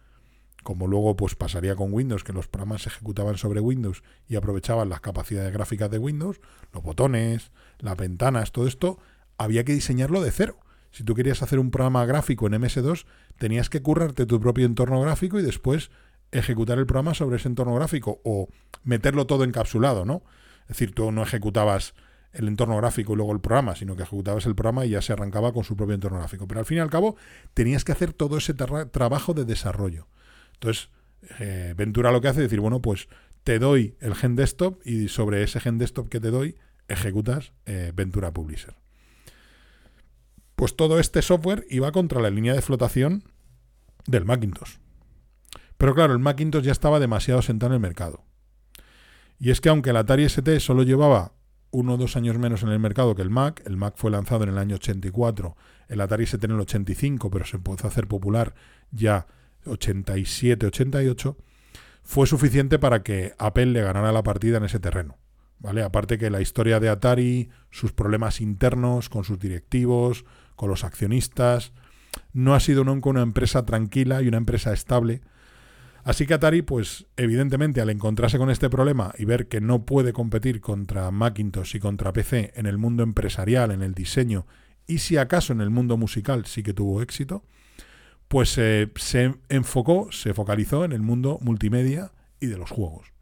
como 0.62 0.86
luego 0.86 1.16
pues 1.16 1.34
pasaría 1.34 1.74
con 1.74 1.92
Windows, 1.92 2.24
que 2.24 2.32
los 2.32 2.48
programas 2.48 2.82
se 2.82 2.88
ejecutaban 2.90 3.36
sobre 3.36 3.60
Windows 3.60 4.02
y 4.28 4.36
aprovechaban 4.36 4.88
las 4.88 5.00
capacidades 5.00 5.52
gráficas 5.52 5.90
de 5.90 5.98
Windows, 5.98 6.40
los 6.72 6.82
botones, 6.82 7.50
las 7.78 7.96
ventanas, 7.96 8.52
todo 8.52 8.66
esto, 8.66 8.98
había 9.36 9.64
que 9.64 9.74
diseñarlo 9.74 10.20
de 10.22 10.30
cero. 10.30 10.56
Si 10.92 11.04
tú 11.04 11.14
querías 11.14 11.42
hacer 11.42 11.58
un 11.58 11.70
programa 11.70 12.04
gráfico 12.04 12.46
en 12.46 12.54
MS2, 12.54 13.06
tenías 13.38 13.70
que 13.70 13.82
currarte 13.82 14.26
tu 14.26 14.40
propio 14.40 14.66
entorno 14.66 15.00
gráfico 15.00 15.38
y 15.38 15.42
después 15.42 15.90
ejecutar 16.32 16.78
el 16.78 16.86
programa 16.86 17.14
sobre 17.14 17.36
ese 17.36 17.48
entorno 17.48 17.74
gráfico 17.74 18.20
o 18.24 18.48
meterlo 18.84 19.26
todo 19.26 19.44
encapsulado, 19.44 20.04
¿no? 20.04 20.22
Es 20.62 20.68
decir, 20.68 20.94
tú 20.94 21.10
no 21.10 21.22
ejecutabas 21.22 21.94
el 22.32 22.48
entorno 22.48 22.76
gráfico 22.76 23.12
y 23.12 23.16
luego 23.16 23.32
el 23.32 23.40
programa, 23.40 23.74
sino 23.74 23.96
que 23.96 24.02
ejecutabas 24.02 24.46
el 24.46 24.54
programa 24.54 24.86
y 24.86 24.90
ya 24.90 25.02
se 25.02 25.12
arrancaba 25.12 25.52
con 25.52 25.64
su 25.64 25.76
propio 25.76 25.94
entorno 25.94 26.18
gráfico. 26.18 26.46
Pero 26.46 26.60
al 26.60 26.66
fin 26.66 26.78
y 26.78 26.80
al 26.80 26.90
cabo 26.90 27.16
tenías 27.54 27.84
que 27.84 27.92
hacer 27.92 28.12
todo 28.12 28.36
ese 28.36 28.54
trabajo 28.54 29.34
de 29.34 29.44
desarrollo. 29.44 30.06
Entonces, 30.54 30.90
eh, 31.38 31.74
Ventura 31.76 32.12
lo 32.12 32.20
que 32.20 32.28
hace 32.28 32.40
es 32.40 32.46
decir, 32.46 32.60
bueno, 32.60 32.80
pues 32.80 33.08
te 33.44 33.58
doy 33.58 33.96
el 34.00 34.14
gen 34.14 34.36
desktop 34.36 34.80
y 34.86 35.08
sobre 35.08 35.42
ese 35.42 35.60
gen 35.60 35.78
desktop 35.78 36.08
que 36.08 36.20
te 36.20 36.30
doy 36.30 36.56
ejecutas 36.88 37.52
eh, 37.66 37.92
Ventura 37.94 38.32
Publisher. 38.32 38.74
Pues 40.56 40.76
todo 40.76 40.98
este 40.98 41.22
software 41.22 41.66
iba 41.70 41.90
contra 41.90 42.20
la 42.20 42.30
línea 42.30 42.54
de 42.54 42.62
flotación 42.62 43.24
del 44.06 44.24
Macintosh. 44.24 44.76
Pero 45.78 45.94
claro, 45.94 46.12
el 46.12 46.18
Macintosh 46.18 46.64
ya 46.64 46.72
estaba 46.72 47.00
demasiado 47.00 47.40
sentado 47.40 47.72
en 47.72 47.76
el 47.76 47.80
mercado. 47.80 48.24
Y 49.38 49.50
es 49.50 49.62
que 49.62 49.70
aunque 49.70 49.90
el 49.90 49.96
Atari 49.96 50.24
ST 50.24 50.60
solo 50.60 50.82
llevaba 50.82 51.32
uno 51.70 51.94
o 51.94 51.96
dos 51.96 52.16
años 52.16 52.38
menos 52.38 52.62
en 52.62 52.70
el 52.70 52.78
mercado 52.78 53.14
que 53.14 53.22
el 53.22 53.30
Mac. 53.30 53.62
El 53.64 53.76
Mac 53.76 53.94
fue 53.96 54.10
lanzado 54.10 54.44
en 54.44 54.50
el 54.50 54.58
año 54.58 54.76
84, 54.76 55.56
el 55.88 56.00
Atari 56.00 56.24
ST 56.24 56.44
en 56.44 56.52
el 56.52 56.60
85, 56.60 57.30
pero 57.30 57.44
se 57.44 57.56
empezó 57.56 57.86
a 57.86 57.90
hacer 57.90 58.06
popular 58.06 58.54
ya 58.90 59.26
87, 59.66 60.66
88. 60.66 61.36
Fue 62.02 62.26
suficiente 62.26 62.78
para 62.78 63.02
que 63.02 63.34
Apple 63.38 63.66
le 63.66 63.82
ganara 63.82 64.12
la 64.12 64.22
partida 64.22 64.58
en 64.58 64.64
ese 64.64 64.80
terreno. 64.80 65.18
¿Vale? 65.58 65.82
Aparte 65.82 66.16
que 66.16 66.30
la 66.30 66.40
historia 66.40 66.80
de 66.80 66.88
Atari, 66.88 67.50
sus 67.70 67.92
problemas 67.92 68.40
internos 68.40 69.10
con 69.10 69.24
sus 69.24 69.38
directivos, 69.38 70.24
con 70.56 70.70
los 70.70 70.84
accionistas, 70.84 71.72
no 72.32 72.54
ha 72.54 72.60
sido 72.60 72.82
nunca 72.82 73.10
una 73.10 73.20
empresa 73.20 73.66
tranquila 73.66 74.22
y 74.22 74.28
una 74.28 74.38
empresa 74.38 74.72
estable 74.72 75.20
Así 76.10 76.26
que 76.26 76.34
Atari, 76.34 76.62
pues 76.62 77.06
evidentemente 77.16 77.80
al 77.80 77.88
encontrarse 77.88 78.36
con 78.36 78.50
este 78.50 78.68
problema 78.68 79.14
y 79.16 79.26
ver 79.26 79.46
que 79.46 79.60
no 79.60 79.84
puede 79.84 80.12
competir 80.12 80.60
contra 80.60 81.08
Macintosh 81.12 81.76
y 81.76 81.78
contra 81.78 82.12
PC 82.12 82.52
en 82.56 82.66
el 82.66 82.78
mundo 82.78 83.04
empresarial, 83.04 83.70
en 83.70 83.80
el 83.80 83.94
diseño 83.94 84.44
y 84.88 84.98
si 84.98 85.18
acaso 85.18 85.52
en 85.52 85.60
el 85.60 85.70
mundo 85.70 85.96
musical 85.96 86.46
sí 86.46 86.64
que 86.64 86.74
tuvo 86.74 87.00
éxito, 87.00 87.44
pues 88.26 88.58
eh, 88.58 88.90
se 88.96 89.36
enfocó, 89.48 90.10
se 90.10 90.34
focalizó 90.34 90.84
en 90.84 90.90
el 90.90 91.00
mundo 91.00 91.38
multimedia 91.42 92.10
y 92.40 92.46
de 92.46 92.56
los 92.56 92.72
juegos. 92.72 93.12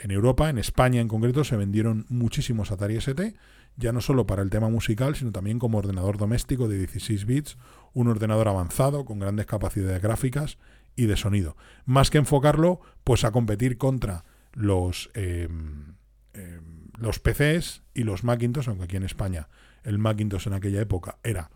En 0.00 0.12
Europa, 0.12 0.48
en 0.48 0.58
España 0.58 1.00
en 1.00 1.08
concreto, 1.08 1.42
se 1.42 1.56
vendieron 1.56 2.06
muchísimos 2.08 2.70
Atari 2.70 2.98
ST, 2.98 3.34
ya 3.76 3.90
no 3.90 4.00
solo 4.00 4.28
para 4.28 4.42
el 4.42 4.50
tema 4.50 4.68
musical, 4.68 5.16
sino 5.16 5.32
también 5.32 5.58
como 5.58 5.78
ordenador 5.78 6.18
doméstico 6.18 6.68
de 6.68 6.78
16 6.78 7.26
bits, 7.26 7.56
un 7.94 8.06
ordenador 8.06 8.46
avanzado 8.46 9.04
con 9.04 9.18
grandes 9.18 9.46
capacidades 9.46 10.00
gráficas 10.00 10.58
y 10.96 11.06
de 11.06 11.16
sonido. 11.16 11.56
Más 11.84 12.10
que 12.10 12.18
enfocarlo, 12.18 12.80
pues 13.04 13.24
a 13.24 13.32
competir 13.32 13.78
contra 13.78 14.24
los, 14.52 15.10
em, 15.14 15.94
em, 16.34 16.88
los 16.98 17.18
PCs 17.18 17.82
y 17.94 18.04
los 18.04 18.24
Macintosh, 18.24 18.68
aunque 18.68 18.84
aquí 18.84 18.96
en 18.96 19.04
España 19.04 19.48
el 19.84 19.98
Macintosh 19.98 20.46
en 20.46 20.54
aquella 20.54 20.80
época 20.80 21.18
era 21.24 21.50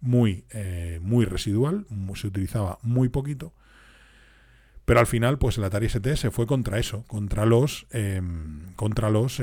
muy, 0.00 0.44
eh, 0.50 1.00
muy 1.02 1.24
residual, 1.24 1.86
se 2.14 2.26
utilizaba 2.26 2.78
muy 2.82 3.08
poquito. 3.08 3.52
Pero 4.84 5.00
al 5.00 5.06
final, 5.06 5.38
pues 5.38 5.56
el 5.56 5.64
Atari 5.64 5.86
ST 5.86 6.16
se 6.16 6.30
fue 6.30 6.46
contra 6.46 6.78
eso, 6.78 7.04
contra 7.06 7.46
los, 7.46 7.86
em, 7.90 8.74
contra 8.76 9.08
los 9.08 9.40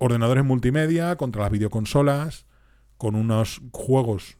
ordenadores 0.00 0.44
multimedia, 0.44 1.16
contra 1.16 1.42
las 1.42 1.52
videoconsolas, 1.52 2.46
con 2.96 3.14
unos 3.14 3.62
juegos 3.70 4.36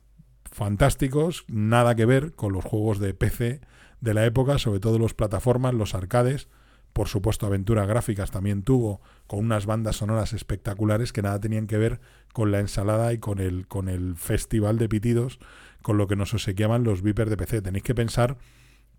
fantásticos, 0.50 1.44
nada 1.48 1.94
que 1.94 2.06
ver 2.06 2.34
con 2.34 2.52
los 2.52 2.64
juegos 2.64 2.98
de 2.98 3.14
PC 3.14 3.60
de 4.00 4.14
la 4.14 4.24
época, 4.24 4.58
sobre 4.58 4.80
todo 4.80 4.98
los 4.98 5.14
plataformas, 5.14 5.74
los 5.74 5.94
arcades, 5.94 6.48
por 6.92 7.08
supuesto 7.08 7.46
aventuras 7.46 7.86
gráficas 7.86 8.30
también 8.30 8.62
tuvo, 8.62 9.00
con 9.26 9.40
unas 9.40 9.66
bandas 9.66 9.96
sonoras 9.96 10.32
espectaculares 10.32 11.12
que 11.12 11.22
nada 11.22 11.38
tenían 11.38 11.66
que 11.66 11.78
ver 11.78 12.00
con 12.32 12.50
la 12.50 12.60
ensalada 12.60 13.12
y 13.12 13.18
con 13.18 13.38
el, 13.38 13.68
con 13.68 13.88
el 13.88 14.16
festival 14.16 14.78
de 14.78 14.88
pitidos, 14.88 15.38
con 15.82 15.96
lo 15.96 16.08
que 16.08 16.16
nos 16.16 16.34
obsequiaban 16.34 16.84
los 16.84 17.02
Viper 17.02 17.30
de 17.30 17.36
PC. 17.36 17.62
Tenéis 17.62 17.84
que 17.84 17.94
pensar 17.94 18.38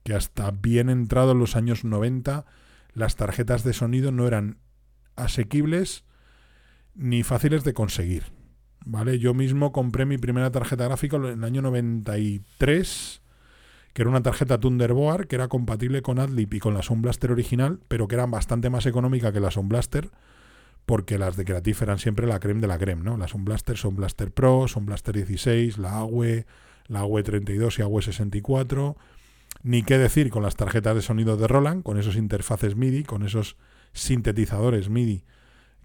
que 0.04 0.14
hasta 0.14 0.52
bien 0.52 0.90
entrado 0.90 1.34
en 1.34 1.40
los 1.40 1.56
años 1.56 1.84
90 1.84 2.46
las 2.94 3.16
tarjetas 3.16 3.64
de 3.64 3.74
sonido 3.74 4.12
no 4.12 4.28
eran 4.28 4.60
asequibles 5.16 6.06
ni 6.96 7.24
fáciles 7.24 7.64
de 7.64 7.74
conseguir. 7.74 8.39
¿Vale? 8.86 9.20
Yo 9.20 9.34
mismo 9.34 9.72
compré 9.72 10.06
mi 10.06 10.18
primera 10.18 10.52
tarjeta 10.52 10.86
gráfica 10.86 11.18
en 11.18 11.26
el 11.26 11.44
año 11.44 11.62
93, 11.62 13.22
que 13.94 14.02
era 14.02 14.10
una 14.10 14.22
tarjeta 14.22 14.60
Thunderboard, 14.60 15.28
que 15.28 15.36
era 15.36 15.48
compatible 15.48 16.02
con 16.02 16.20
Adlib 16.20 16.54
y 16.54 16.60
con 16.60 16.74
la 16.74 16.82
Sound 16.82 17.04
Blaster 17.04 17.32
original, 17.32 17.80
pero 17.88 18.08
que 18.08 18.16
era 18.16 18.26
bastante 18.26 18.70
más 18.70 18.86
económica 18.86 19.32
que 19.32 19.40
la 19.40 19.52
Sound 19.52 19.70
Blaster, 19.70 20.10
porque 20.86 21.18
las 21.18 21.36
de 21.36 21.46
Creative 21.46 21.78
eran 21.82 22.00
siempre 22.00 22.26
la 22.28 22.40
creme 22.40 22.62
de 22.62 22.68
la 22.68 22.78
creme, 22.78 23.04
¿no? 23.04 23.18
La 23.18 23.28
Sound 23.28 23.46
Blaster, 23.46 23.78
Sound 23.78 23.98
Blaster 23.98 24.32
Pro, 24.32 24.68
Sound 24.68 24.88
Blaster 24.88 25.16
16, 25.16 25.78
la 25.78 25.98
AWE, 25.98 26.46
la 26.88 27.02
AWE 27.02 27.24
32 27.24 27.80
y 27.80 27.82
AWE 27.82 28.02
64. 28.02 28.98
Ni 29.62 29.84
qué 29.84 29.98
decir 29.98 30.30
con 30.30 30.42
las 30.42 30.56
tarjetas 30.56 30.96
de 30.96 31.02
sonido 31.02 31.36
de 31.36 31.48
Roland, 31.48 31.84
con 31.84 32.00
esos 32.00 32.16
interfaces 32.16 32.76
MIDI, 32.76 33.04
con 33.04 33.24
esos 33.24 33.58
sintetizadores 33.94 34.90
MIDI 34.90 35.26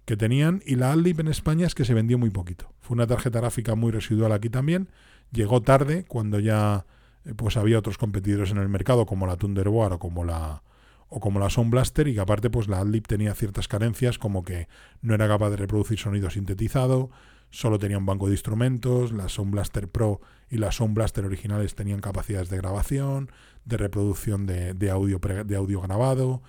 que 0.05 0.15
tenían 0.15 0.61
y 0.65 0.75
la 0.75 0.91
Adlib 0.91 1.19
en 1.19 1.27
España 1.27 1.67
es 1.67 1.75
que 1.75 1.85
se 1.85 1.93
vendió 1.93 2.17
muy 2.17 2.29
poquito. 2.29 2.71
Fue 2.79 2.95
una 2.95 3.07
tarjeta 3.07 3.39
gráfica 3.39 3.75
muy 3.75 3.91
residual 3.91 4.31
aquí 4.31 4.49
también. 4.49 4.89
Llegó 5.31 5.61
tarde 5.61 6.05
cuando 6.07 6.39
ya 6.39 6.85
eh, 7.25 7.33
pues 7.35 7.57
había 7.57 7.79
otros 7.79 7.97
competidores 7.97 8.51
en 8.51 8.57
el 8.57 8.69
mercado 8.69 9.05
como 9.05 9.27
la 9.27 9.35
Thunderboard 9.35 9.93
o 9.93 9.99
como 9.99 10.23
la 10.23 10.63
o 11.09 11.19
como 11.19 11.39
la 11.39 11.49
Sound 11.49 11.71
Blaster 11.71 12.07
y 12.07 12.15
que 12.15 12.19
aparte 12.19 12.49
pues 12.49 12.67
la 12.67 12.79
Adlib 12.79 13.07
tenía 13.07 13.33
ciertas 13.35 13.67
carencias 13.67 14.17
como 14.17 14.43
que 14.43 14.67
no 15.01 15.13
era 15.13 15.27
capaz 15.27 15.51
de 15.51 15.57
reproducir 15.57 15.99
sonido 15.99 16.29
sintetizado, 16.31 17.11
solo 17.51 17.77
tenía 17.77 17.97
un 17.97 18.07
banco 18.07 18.25
de 18.25 18.33
instrumentos, 18.33 19.11
la 19.11 19.29
Sound 19.29 19.51
Blaster 19.51 19.87
Pro 19.87 20.19
y 20.49 20.57
la 20.57 20.71
Sound 20.71 20.95
Blaster 20.95 21.23
originales 21.23 21.75
tenían 21.75 22.01
capacidades 22.01 22.49
de 22.49 22.57
grabación, 22.57 23.31
de 23.65 23.77
reproducción 23.77 24.47
de, 24.47 24.73
de 24.73 24.89
audio, 24.89 25.19
de 25.19 25.55
audio 25.55 25.79
grabado, 25.79 26.41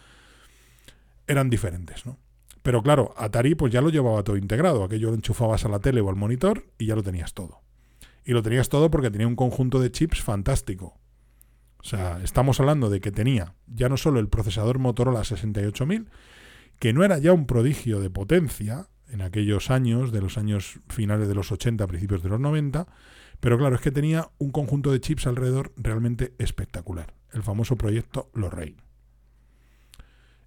eran 1.26 1.50
diferentes, 1.50 2.06
¿no? 2.06 2.18
Pero 2.66 2.82
claro, 2.82 3.14
Atari 3.16 3.54
pues 3.54 3.72
ya 3.72 3.80
lo 3.80 3.90
llevaba 3.90 4.24
todo 4.24 4.36
integrado. 4.36 4.82
Aquello 4.82 5.10
lo 5.10 5.14
enchufabas 5.14 5.64
a 5.64 5.68
la 5.68 5.78
tele 5.78 6.00
o 6.00 6.08
al 6.08 6.16
monitor 6.16 6.66
y 6.78 6.86
ya 6.86 6.96
lo 6.96 7.04
tenías 7.04 7.32
todo. 7.32 7.60
Y 8.24 8.32
lo 8.32 8.42
tenías 8.42 8.68
todo 8.68 8.90
porque 8.90 9.08
tenía 9.08 9.28
un 9.28 9.36
conjunto 9.36 9.78
de 9.78 9.92
chips 9.92 10.20
fantástico. 10.20 10.98
O 11.78 11.84
sea, 11.84 12.20
estamos 12.24 12.58
hablando 12.58 12.90
de 12.90 13.00
que 13.00 13.12
tenía 13.12 13.54
ya 13.68 13.88
no 13.88 13.96
solo 13.96 14.18
el 14.18 14.28
procesador 14.28 14.80
Motorola 14.80 15.22
68000, 15.22 16.10
que 16.80 16.92
no 16.92 17.04
era 17.04 17.18
ya 17.18 17.32
un 17.32 17.46
prodigio 17.46 18.00
de 18.00 18.10
potencia, 18.10 18.88
en 19.08 19.22
aquellos 19.22 19.70
años, 19.70 20.10
de 20.10 20.20
los 20.20 20.36
años 20.36 20.80
finales 20.88 21.28
de 21.28 21.36
los 21.36 21.52
80, 21.52 21.86
principios 21.86 22.24
de 22.24 22.30
los 22.30 22.40
90, 22.40 22.88
pero 23.38 23.58
claro, 23.58 23.76
es 23.76 23.80
que 23.80 23.92
tenía 23.92 24.32
un 24.38 24.50
conjunto 24.50 24.90
de 24.90 24.98
chips 24.98 25.28
alrededor 25.28 25.72
realmente 25.76 26.34
espectacular, 26.40 27.14
el 27.30 27.44
famoso 27.44 27.76
proyecto 27.76 28.28
Lorraine. 28.34 28.82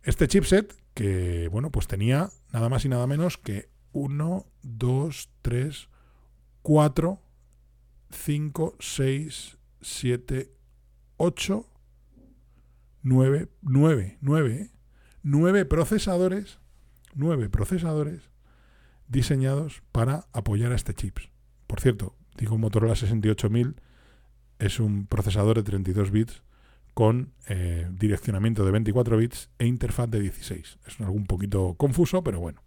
Este 0.04 0.28
chipset, 0.28 0.74
que 1.00 1.48
bueno, 1.48 1.72
pues 1.72 1.88
tenía 1.88 2.30
nada 2.52 2.68
más 2.68 2.84
y 2.84 2.90
nada 2.90 3.08
menos 3.08 3.38
que 3.38 3.70
1, 3.94 4.46
2, 4.64 5.30
3, 5.42 5.88
4, 6.62 7.22
5, 8.10 8.76
6, 8.78 9.58
7, 9.80 10.52
8, 11.16 11.66
9, 13.04 13.48
9, 13.62 14.18
9, 14.20 14.72
9 15.24 15.66
procesadores, 15.66 16.60
9 17.16 17.48
procesadores 17.48 18.30
diseñados 19.08 19.82
para 19.94 20.28
apoyar 20.34 20.74
a 20.74 20.76
este 20.76 20.94
chips. 20.94 21.30
Por 21.66 21.80
cierto, 21.80 22.18
digo 22.36 22.58
Motorola 22.58 22.98
68000 22.98 23.82
es 24.60 24.82
un 24.82 25.08
procesador 25.08 25.56
de 25.56 25.64
32 25.64 26.12
bits 26.12 26.44
con 26.94 27.34
eh, 27.48 27.88
direccionamiento 27.92 28.66
de 28.66 28.72
24 28.72 29.18
bits 29.18 29.50
e 29.58 29.66
interfaz 29.66 30.10
de 30.10 30.20
16. 30.22 30.80
Es 30.86 31.00
algo 31.00 31.14
un 31.14 31.26
poquito 31.26 31.76
confuso, 31.76 32.24
pero 32.24 32.40
bueno. 32.40 32.62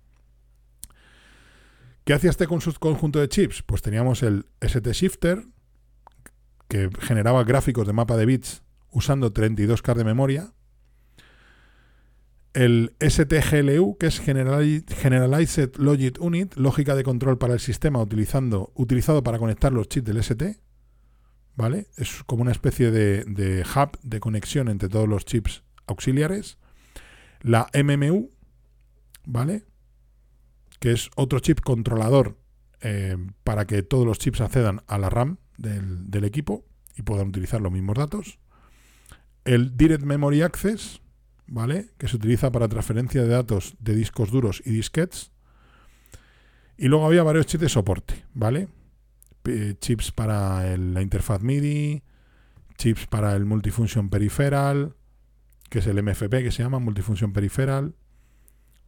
¿Qué 2.04 2.14
hacía 2.14 2.30
este 2.30 2.46
conjunto 2.46 3.20
de 3.20 3.28
chips? 3.28 3.62
Pues 3.62 3.80
teníamos 3.80 4.22
el 4.22 4.46
ST 4.60 4.92
Shifter, 4.92 5.44
que 6.66 6.90
generaba 7.00 7.44
gráficos 7.44 7.86
de 7.86 7.92
mapa 7.92 8.16
de 8.16 8.26
bits 8.26 8.62
usando 8.90 9.32
32K 9.32 9.94
de 9.94 10.04
memoria. 10.04 10.52
El 12.54 12.94
STGLU, 13.00 13.96
que 13.98 14.06
es 14.06 14.20
Generalized 14.20 15.76
Logic 15.76 16.20
Unit, 16.20 16.54
lógica 16.56 16.94
de 16.94 17.02
control 17.02 17.38
para 17.38 17.54
el 17.54 17.60
sistema 17.60 18.00
utilizando, 18.00 18.72
utilizado 18.74 19.22
para 19.22 19.38
conectar 19.38 19.72
los 19.72 19.88
chips 19.88 20.06
del 20.06 20.18
ST. 20.18 20.61
¿Vale? 21.54 21.86
Es 21.96 22.22
como 22.24 22.42
una 22.42 22.52
especie 22.52 22.90
de, 22.90 23.24
de 23.24 23.62
hub 23.62 23.98
de 24.02 24.20
conexión 24.20 24.68
entre 24.68 24.88
todos 24.88 25.08
los 25.08 25.24
chips 25.24 25.62
auxiliares. 25.86 26.58
La 27.40 27.68
MMU, 27.74 28.30
¿vale? 29.24 29.64
Que 30.80 30.92
es 30.92 31.10
otro 31.14 31.40
chip 31.40 31.60
controlador 31.60 32.38
eh, 32.80 33.16
para 33.44 33.66
que 33.66 33.82
todos 33.82 34.06
los 34.06 34.18
chips 34.18 34.40
accedan 34.40 34.82
a 34.86 34.98
la 34.98 35.10
RAM 35.10 35.38
del, 35.56 36.10
del 36.10 36.24
equipo 36.24 36.64
y 36.96 37.02
puedan 37.02 37.28
utilizar 37.28 37.60
los 37.60 37.72
mismos 37.72 37.96
datos. 37.96 38.38
El 39.44 39.76
Direct 39.76 40.04
Memory 40.04 40.42
Access, 40.42 41.00
¿vale? 41.46 41.90
Que 41.98 42.08
se 42.08 42.16
utiliza 42.16 42.50
para 42.50 42.68
transferencia 42.68 43.22
de 43.22 43.28
datos 43.28 43.76
de 43.78 43.94
discos 43.94 44.30
duros 44.30 44.62
y 44.64 44.70
disquetes. 44.70 45.32
Y 46.76 46.88
luego 46.88 47.06
había 47.06 47.22
varios 47.22 47.46
chips 47.46 47.62
de 47.62 47.68
soporte, 47.68 48.24
¿vale? 48.34 48.68
Chips 49.80 50.12
para 50.12 50.76
la 50.76 51.02
interfaz 51.02 51.42
MIDI, 51.42 52.02
chips 52.76 53.06
para 53.06 53.34
el 53.34 53.44
Multifunction 53.44 54.08
Peripheral, 54.08 54.94
que 55.70 55.78
es 55.78 55.86
el 55.86 56.02
MFP 56.02 56.30
que 56.42 56.50
se 56.50 56.62
llama 56.62 56.78
Multifunction 56.78 57.32
Peripheral, 57.32 57.94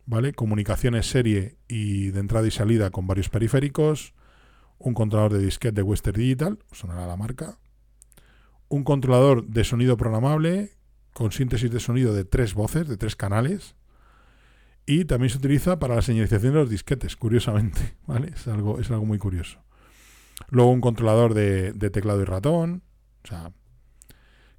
¿vale? 0.07 0.33
Comunicaciones 0.33 1.09
serie 1.09 1.57
y 1.69 2.11
de 2.11 2.21
entrada 2.21 2.47
y 2.47 2.51
salida 2.51 2.91
con 2.91 3.07
varios 3.07 3.29
periféricos, 3.29 4.15
un 4.79 4.95
controlador 4.95 5.35
de 5.35 5.45
disquete 5.45 5.77
de 5.77 5.83
Western 5.83 6.19
Digital, 6.19 6.59
sonará 6.73 7.07
la 7.07 7.17
marca, 7.17 7.59
un 8.69 8.85
controlador 8.85 9.47
de 9.47 9.65
sonido 9.65 9.97
programable 9.97 10.77
con 11.13 11.33
síntesis 11.33 11.71
de 11.71 11.81
sonido 11.81 12.13
de 12.13 12.25
tres 12.25 12.55
voces, 12.55 12.89
de 12.89 12.97
tres 12.97 13.17
canales, 13.17 13.77
y 14.87 15.07
también 15.07 15.31
se 15.31 15.39
utiliza 15.39 15.79
para 15.79 15.95
la 15.95 16.03
señalización 16.03 16.53
de 16.53 16.61
los 16.61 16.71
disquetes, 16.71 17.17
curiosamente, 17.17 17.97
¿vale? 18.07 18.33
Es 18.35 18.47
algo, 18.49 18.81
es 18.81 18.91
algo 18.91 19.07
muy 19.07 19.19
curioso. 19.19 19.61
Luego 20.49 20.71
un 20.71 20.81
controlador 20.81 21.35
de, 21.35 21.73
teclado 21.91 22.21
y 22.23 22.25
ratón, 22.25 22.83
o 23.25 23.29
sea, 23.29 23.53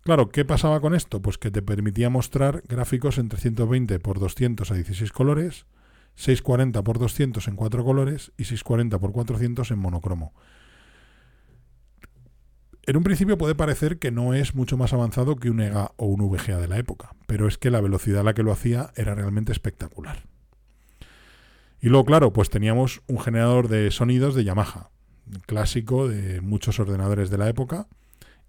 Claro, 0.02 0.30
¿qué 0.30 0.46
pasaba 0.46 0.82
con 0.82 0.94
esto? 0.94 1.20
Pues 1.20 1.40
que 1.40 1.50
te 1.50 1.64
permitía 1.64 2.12
mostrar 2.12 2.62
gráficos 2.68 3.18
en 3.18 3.28
320 3.28 3.96
x 3.96 4.14
200 4.20 4.70
a 4.70 4.76
16 4.76 5.12
colores, 5.12 5.66
640 6.14 6.80
x 6.80 7.00
200 7.00 7.48
en 7.48 7.56
4 7.56 7.84
colores 7.84 8.32
y 8.38 8.44
640 8.44 8.98
x 8.98 9.12
400 9.12 9.72
en 9.72 9.80
monocromo. 9.80 10.34
En 12.84 12.98
un 12.98 13.04
principio 13.04 13.40
puede 13.40 13.56
parecer 13.56 13.98
que 13.98 14.12
no 14.12 14.36
es 14.36 14.54
mucho 14.54 14.78
más 14.78 14.94
avanzado 14.94 15.38
que 15.38 15.50
un 15.50 15.60
EGA 15.60 15.94
o 15.98 16.06
un 16.06 16.30
VGA 16.30 16.60
de 16.60 16.68
la 16.68 16.78
época, 16.78 17.16
pero 17.26 17.48
es 17.48 17.58
que 17.58 17.72
la 17.72 17.82
velocidad 17.82 18.20
a 18.22 18.24
la 18.24 18.36
que 18.36 18.44
lo 18.44 18.52
hacía 18.52 18.92
era 18.96 19.16
realmente 19.16 19.52
espectacular. 19.52 20.28
Y 21.82 21.90
luego, 21.90 22.06
claro, 22.06 22.32
pues 22.32 22.52
teníamos 22.52 23.02
un 23.08 23.20
generador 23.20 23.70
de 23.70 23.90
sonidos 23.90 24.36
de 24.36 24.44
Yamaha, 24.44 24.92
clásico 25.46 26.08
de 26.08 26.42
muchos 26.42 26.80
ordenadores 26.80 27.30
de 27.30 27.38
la 27.38 27.50
época, 27.50 27.88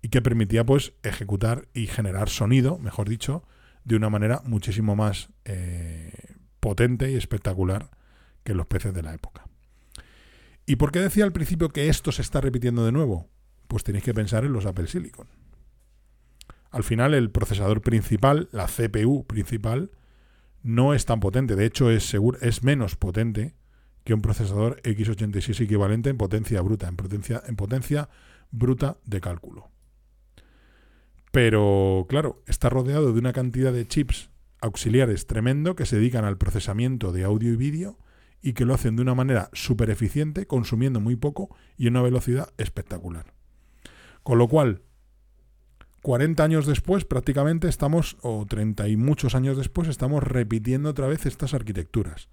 y 0.03 0.09
que 0.09 0.23
permitía 0.23 0.65
pues 0.65 0.93
ejecutar 1.03 1.69
y 1.75 1.87
generar 1.87 2.29
sonido, 2.29 2.79
mejor 2.79 3.09
dicho, 3.09 3.45
de 3.85 3.97
una 3.97 4.11
manera 4.11 4.43
muchísimo 4.45 4.95
más 4.97 5.31
eh, 5.45 6.13
potente 6.61 7.11
y 7.11 7.17
espectacular 7.17 7.91
que 8.45 8.55
los 8.55 8.67
peces 8.67 8.95
de 8.95 9.03
la 9.03 9.15
época. 9.15 9.47
¿Y 10.67 10.77
por 10.77 10.93
qué 10.93 11.01
decía 11.01 11.25
al 11.25 11.33
principio 11.33 11.71
que 11.71 11.89
esto 11.89 12.13
se 12.13 12.23
está 12.23 12.41
repitiendo 12.41 12.85
de 12.85 12.93
nuevo? 12.93 13.29
pues 13.67 13.85
tenéis 13.85 14.05
que 14.05 14.15
pensar 14.15 14.45
en 14.45 14.53
los 14.53 14.67
Apple 14.67 14.87
Silicon. 14.87 15.27
Al 16.71 16.85
final 16.85 17.15
el 17.15 17.31
procesador 17.31 17.83
principal, 17.83 18.49
la 18.53 18.67
CPU 18.67 19.27
principal, 19.27 19.91
no 20.63 20.95
es 20.95 21.07
tan 21.07 21.21
potente. 21.21 21.57
De 21.57 21.65
hecho, 21.65 21.91
es, 21.91 22.15
es 22.41 22.63
menos 22.63 22.97
potente 22.97 23.55
que 24.07 24.15
un 24.15 24.23
procesador 24.23 24.81
x86 24.83 25.65
equivalente 25.65 26.11
en 26.11 26.17
potencia 26.17 26.63
bruta, 26.63 26.87
en 26.87 26.95
potencia, 26.95 27.43
en 27.45 27.57
potencia 27.57 28.09
bruta 28.53 28.99
de 29.05 29.21
cálculo. 29.21 29.69
Pero, 31.33 32.07
claro, 32.09 32.41
está 32.47 32.71
rodeado 32.71 33.13
de 33.13 33.19
una 33.19 33.33
cantidad 33.33 33.73
de 33.73 33.87
chips 33.87 34.31
auxiliares 34.61 35.27
tremendo 35.27 35.75
que 35.75 35.87
se 35.87 35.97
dedican 35.97 36.25
al 36.25 36.39
procesamiento 36.39 37.11
de 37.11 37.25
audio 37.25 37.53
y 37.53 37.57
vídeo 37.57 37.99
y 38.41 38.53
que 38.53 38.65
lo 38.65 38.75
hacen 38.75 38.95
de 38.95 39.03
una 39.03 39.17
manera 39.17 39.51
súper 39.53 39.91
eficiente, 39.91 40.47
consumiendo 40.47 41.01
muy 41.01 41.17
poco 41.17 41.55
y 41.77 41.89
una 41.89 42.01
velocidad 42.01 42.51
espectacular. 42.59 43.35
Con 44.23 44.39
lo 44.39 44.47
cual, 44.47 44.83
40 46.03 46.45
años 46.45 46.67
después 46.67 47.05
prácticamente 47.05 47.67
estamos, 47.67 48.19
o 48.23 48.47
30 48.47 48.87
y 48.87 48.97
muchos 48.97 49.35
años 49.35 49.57
después, 49.57 49.89
estamos 49.89 50.23
repitiendo 50.23 50.91
otra 50.91 51.09
vez 51.09 51.27
estas 51.27 51.55
arquitecturas. 51.55 52.29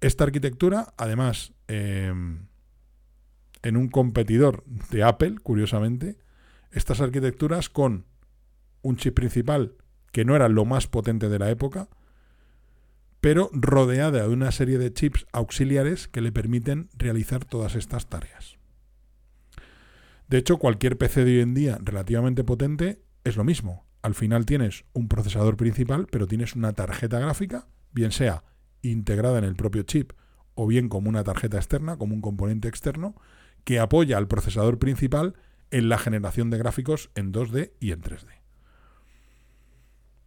Esta 0.00 0.24
arquitectura, 0.24 0.94
además, 0.96 1.52
em, 1.66 2.46
en 3.62 3.76
un 3.76 3.88
competidor 3.88 4.64
de 4.90 5.02
Apple, 5.02 5.36
curiosamente, 5.42 6.18
estas 6.70 7.00
arquitecturas 7.00 7.68
con 7.68 8.06
un 8.82 8.96
chip 8.96 9.14
principal 9.14 9.74
que 10.12 10.24
no 10.24 10.36
era 10.36 10.48
lo 10.48 10.64
más 10.64 10.86
potente 10.86 11.28
de 11.28 11.38
la 11.38 11.50
época, 11.50 11.88
pero 13.20 13.50
rodeada 13.52 14.22
de 14.22 14.28
una 14.28 14.52
serie 14.52 14.78
de 14.78 14.92
chips 14.92 15.26
auxiliares 15.32 16.06
que 16.06 16.20
le 16.20 16.30
permiten 16.30 16.88
realizar 16.96 17.44
todas 17.44 17.74
estas 17.74 18.06
tareas. 18.06 18.56
De 20.28 20.38
hecho, 20.38 20.58
cualquier 20.58 20.96
PC 20.96 21.24
de 21.24 21.36
hoy 21.36 21.40
en 21.40 21.54
día 21.54 21.78
relativamente 21.82 22.44
potente 22.44 23.02
es 23.24 23.36
lo 23.36 23.44
mismo. 23.44 23.86
Al 24.02 24.14
final 24.14 24.46
tienes 24.46 24.84
un 24.92 25.08
procesador 25.08 25.56
principal, 25.56 26.06
pero 26.10 26.28
tienes 26.28 26.54
una 26.54 26.72
tarjeta 26.72 27.18
gráfica, 27.18 27.66
bien 27.92 28.12
sea 28.12 28.44
integrada 28.82 29.38
en 29.38 29.44
el 29.44 29.56
propio 29.56 29.82
chip 29.82 30.12
o 30.54 30.66
bien 30.66 30.88
como 30.88 31.08
una 31.08 31.24
tarjeta 31.24 31.56
externa, 31.56 31.96
como 31.96 32.14
un 32.14 32.20
componente 32.20 32.68
externo, 32.68 33.14
que 33.64 33.78
apoya 33.78 34.16
al 34.16 34.28
procesador 34.28 34.78
principal 34.78 35.34
en 35.70 35.88
la 35.88 35.98
generación 35.98 36.50
de 36.50 36.58
gráficos 36.58 37.10
en 37.14 37.32
2D 37.32 37.72
y 37.80 37.92
en 37.92 38.02
3D. 38.02 38.26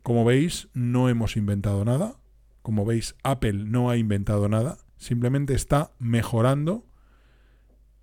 Como 0.03 0.25
veis, 0.25 0.69
no 0.73 1.09
hemos 1.09 1.37
inventado 1.37 1.85
nada. 1.85 2.15
Como 2.61 2.85
veis, 2.85 3.15
Apple 3.23 3.65
no 3.65 3.89
ha 3.89 3.97
inventado 3.97 4.47
nada. 4.49 4.77
Simplemente 4.97 5.53
está 5.53 5.91
mejorando 5.99 6.85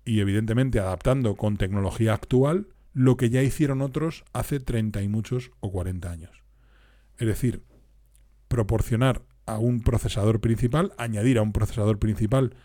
y 0.05 0.21
evidentemente 0.21 0.79
adaptando 0.79 1.35
con 1.35 1.57
tecnología 1.57 2.13
actual 2.13 2.67
lo 2.93 3.17
que 3.17 3.29
ya 3.29 3.43
hicieron 3.43 3.81
otros 3.81 4.25
hace 4.33 4.59
30 4.59 5.01
y 5.01 5.07
muchos 5.07 5.51
o 5.59 5.71
40 5.71 6.11
años. 6.11 6.43
Es 7.17 7.27
decir, 7.27 7.63
proporcionar 8.47 9.23
a 9.53 9.59
un 9.59 9.81
procesador 9.81 10.39
principal, 10.39 10.93
añadir 10.97 11.37
a 11.37 11.41
un 11.41 11.51
procesador 11.51 11.99
principal 11.99 12.55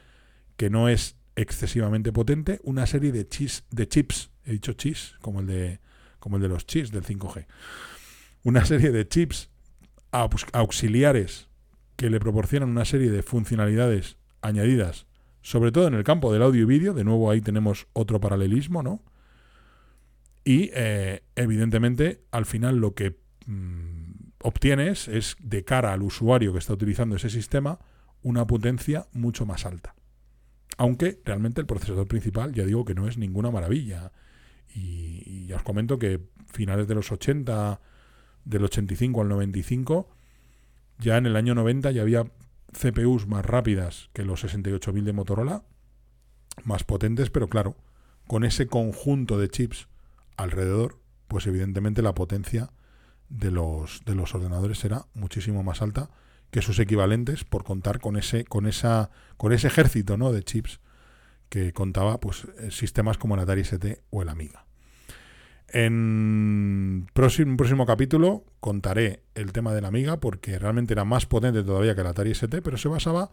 que 0.56 0.70
no 0.70 0.88
es 0.88 1.16
excesivamente 1.36 2.12
potente, 2.12 2.60
una 2.62 2.86
serie 2.86 3.12
de, 3.12 3.26
chips, 3.28 3.64
de 3.70 3.88
chips, 3.88 4.30
he 4.44 4.52
dicho 4.52 4.72
chips, 4.72 5.16
como 5.20 5.40
el 5.40 5.46
de, 5.46 5.80
como 6.20 6.36
el 6.36 6.42
de 6.42 6.48
los 6.48 6.66
chips 6.66 6.92
del 6.92 7.02
5G, 7.02 7.46
una 8.44 8.64
serie 8.64 8.90
de 8.92 9.08
chips 9.08 9.50
auxiliares 10.52 11.48
que 11.96 12.10
le 12.10 12.20
proporcionan 12.20 12.68
una 12.68 12.84
serie 12.84 13.10
de 13.10 13.22
funcionalidades 13.22 14.16
añadidas 14.42 15.06
sobre 15.44 15.72
todo 15.72 15.86
en 15.86 15.94
el 15.94 16.04
campo 16.04 16.32
del 16.32 16.42
audio 16.42 16.62
y 16.62 16.64
vídeo, 16.64 16.94
de 16.94 17.04
nuevo 17.04 17.30
ahí 17.30 17.42
tenemos 17.42 17.86
otro 17.92 18.18
paralelismo, 18.18 18.82
¿no? 18.82 19.02
Y 20.42 20.70
eh, 20.72 21.22
evidentemente 21.36 22.22
al 22.30 22.46
final 22.46 22.78
lo 22.78 22.94
que 22.94 23.18
mm, 23.44 24.03
obtienes 24.44 25.08
es 25.08 25.36
de 25.40 25.64
cara 25.64 25.94
al 25.94 26.02
usuario 26.02 26.52
que 26.52 26.58
está 26.58 26.74
utilizando 26.74 27.16
ese 27.16 27.30
sistema 27.30 27.78
una 28.22 28.46
potencia 28.46 29.06
mucho 29.12 29.46
más 29.46 29.64
alta. 29.64 29.94
Aunque 30.76 31.20
realmente 31.24 31.62
el 31.62 31.66
procesador 31.66 32.06
principal, 32.06 32.52
ya 32.52 32.64
digo 32.64 32.84
que 32.84 32.94
no 32.94 33.08
es 33.08 33.16
ninguna 33.16 33.50
maravilla. 33.50 34.12
Y, 34.74 35.46
ya 35.46 35.56
os 35.56 35.62
comento 35.62 35.98
que 35.98 36.20
finales 36.46 36.86
de 36.86 36.94
los 36.94 37.10
80, 37.10 37.80
del 38.44 38.64
85 38.64 39.22
al 39.22 39.28
95, 39.28 40.08
ya 40.98 41.16
en 41.16 41.26
el 41.26 41.36
año 41.36 41.54
90 41.54 41.90
ya 41.92 42.02
había 42.02 42.24
CPUs 42.72 43.26
más 43.26 43.46
rápidas 43.46 44.10
que 44.12 44.24
los 44.24 44.44
68.000 44.44 45.04
de 45.04 45.12
Motorola, 45.12 45.64
más 46.64 46.84
potentes, 46.84 47.30
pero 47.30 47.48
claro, 47.48 47.76
con 48.26 48.44
ese 48.44 48.66
conjunto 48.66 49.38
de 49.38 49.48
chips 49.48 49.88
alrededor, 50.36 51.00
pues 51.28 51.46
evidentemente 51.46 52.02
la 52.02 52.14
potencia 52.14 52.70
de 53.28 53.50
los, 53.50 54.02
de 54.04 54.14
los 54.14 54.34
ordenadores 54.34 54.78
será 54.78 55.06
muchísimo 55.14 55.62
más 55.62 55.82
alta 55.82 56.10
que 56.50 56.62
sus 56.62 56.78
equivalentes 56.78 57.44
por 57.44 57.64
contar 57.64 58.00
con 58.00 58.16
ese, 58.16 58.44
con 58.44 58.66
esa, 58.66 59.10
con 59.36 59.52
ese 59.52 59.66
ejército 59.66 60.16
¿no? 60.16 60.32
de 60.32 60.42
chips 60.42 60.80
que 61.48 61.72
contaba 61.72 62.20
pues, 62.20 62.46
sistemas 62.70 63.18
como 63.18 63.34
el 63.34 63.40
Atari 63.40 63.62
ST 63.62 64.02
o 64.10 64.22
el 64.22 64.28
Amiga. 64.28 64.64
En 65.68 67.08
próximo, 67.12 67.50
un 67.50 67.56
próximo 67.56 67.86
capítulo 67.86 68.44
contaré 68.60 69.24
el 69.34 69.52
tema 69.52 69.74
de 69.74 69.80
la 69.80 69.88
Amiga 69.88 70.20
porque 70.20 70.58
realmente 70.58 70.92
era 70.92 71.04
más 71.04 71.26
potente 71.26 71.64
todavía 71.64 71.94
que 71.94 72.02
el 72.02 72.06
Atari 72.06 72.30
ST, 72.30 72.62
pero 72.62 72.76
se 72.76 72.88
basaba 72.88 73.30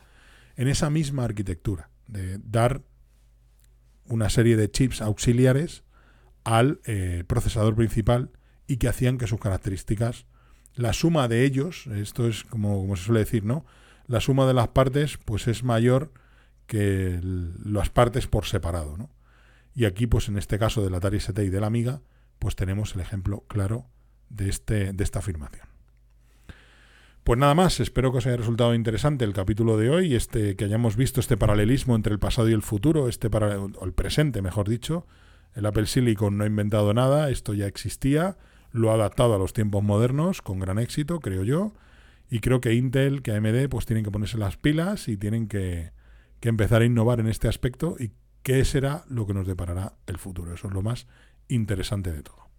en 0.56 0.67
esa 0.67 0.89
misma 0.89 1.23
arquitectura, 1.23 1.89
de 2.08 2.39
dar 2.39 2.82
una 4.06 4.30
serie 4.30 4.58
de 4.58 4.69
chips 4.69 5.01
auxiliares 5.01 5.84
al 6.43 6.82
eh, 6.86 7.23
procesador 7.27 7.75
principal 7.75 8.32
y 8.71 8.77
que 8.77 8.88
hacían 8.88 9.17
que 9.17 9.27
sus 9.27 9.41
características, 9.41 10.25
la 10.75 10.93
suma 10.93 11.27
de 11.27 11.43
ellos, 11.43 11.88
esto 11.88 12.25
es 12.25 12.45
como, 12.45 12.79
como 12.79 12.95
se 12.95 13.03
suele 13.03 13.19
decir, 13.19 13.43
¿no? 13.43 13.65
La 14.07 14.21
suma 14.21 14.47
de 14.47 14.53
las 14.53 14.69
partes 14.69 15.17
pues 15.17 15.49
es 15.49 15.65
mayor 15.65 16.13
que 16.67 17.19
las 17.21 17.89
partes 17.89 18.27
por 18.27 18.45
separado, 18.45 18.95
¿no? 18.95 19.10
Y 19.75 19.84
aquí, 19.84 20.07
pues 20.07 20.29
en 20.29 20.38
este 20.38 20.57
caso 20.57 20.81
del 20.81 20.95
Atari 20.95 21.17
ST 21.17 21.43
y 21.43 21.49
de 21.49 21.60
la 21.60 21.67
Amiga, 21.67 22.01
pues 22.39 22.55
tenemos 22.55 22.95
el 22.95 23.01
ejemplo 23.01 23.43
claro 23.49 23.89
de, 24.29 24.47
este, 24.47 24.93
de 24.93 25.03
esta 25.03 25.19
afirmación. 25.19 25.67
Pues 27.25 27.38
nada 27.38 27.53
más, 27.53 27.81
espero 27.81 28.13
que 28.13 28.19
os 28.19 28.25
haya 28.25 28.38
resultado 28.38 28.73
interesante 28.73 29.25
el 29.25 29.34
capítulo 29.34 29.75
de 29.75 29.89
hoy, 29.89 30.15
este 30.15 30.55
que 30.55 30.63
hayamos 30.63 30.95
visto 30.95 31.19
este 31.19 31.36
paralelismo 31.36 31.97
entre 31.97 32.13
el 32.13 32.19
pasado 32.19 32.49
y 32.49 32.53
el 32.53 32.62
futuro, 32.62 33.10
este 33.10 33.29
para, 33.29 33.60
o 33.60 33.86
el 33.86 33.91
presente, 33.91 34.41
mejor 34.41 34.69
dicho. 34.69 35.07
El 35.55 35.65
Apple 35.65 35.88
Silicon 35.88 36.38
no 36.38 36.45
ha 36.45 36.47
inventado 36.47 36.93
nada, 36.93 37.29
esto 37.29 37.53
ya 37.53 37.67
existía, 37.67 38.38
lo 38.71 38.91
ha 38.91 38.95
adaptado 38.95 39.36
a 39.36 39.38
los 39.38 39.53
tiempos 39.53 39.84
modernos 39.84 40.41
con 40.41 40.60
gran 40.60 40.79
éxito, 40.79 41.19
creo 41.19 41.43
yo. 41.43 41.73
Y 42.29 42.39
creo 42.39 42.62
que 42.62 42.73
Intel, 42.73 43.21
que 43.21 43.34
AMD, 43.34 43.67
pues 43.69 43.86
tienen 43.86 44.05
que 44.05 44.12
ponerse 44.12 44.38
las 44.38 44.55
pilas 44.55 45.07
y 45.07 45.17
tienen 45.17 45.47
que, 45.47 45.91
que 46.39 46.49
empezar 46.49 46.81
a 46.81 46.86
innovar 46.86 47.19
en 47.19 47.27
este 47.27 47.47
aspecto 47.47 47.95
y 47.99 48.12
qué 48.43 48.63
será 48.65 49.03
lo 49.10 49.27
que 49.27 49.34
nos 49.34 49.47
deparará 49.47 49.93
el 50.07 50.17
futuro. 50.17 50.53
Eso 50.53 50.67
es 50.67 50.73
lo 50.73 50.81
más 50.81 51.07
interesante 51.49 52.12
de 52.12 52.23
todo. 52.23 52.49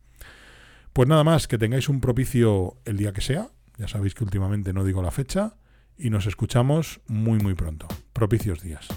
Pues 0.93 1.09
nada 1.09 1.25
más, 1.25 1.49
que 1.49 1.59
tengáis 1.59 1.89
un 1.89 2.01
propicio 2.01 2.77
el 2.85 2.99
día 2.99 3.13
que 3.13 3.23
sea. 3.23 3.51
Ya 3.79 3.89
sabéis 3.89 4.15
que 4.15 4.25
últimamente 4.25 4.73
no 4.73 4.85
digo 4.85 5.03
la 5.03 5.11
fecha. 5.11 5.57
Y 5.97 6.11
nos 6.11 6.27
escuchamos 6.27 7.01
muy 7.07 7.39
muy 7.39 7.55
pronto. 7.55 7.87
Propicios 8.13 8.63
días. 8.63 8.89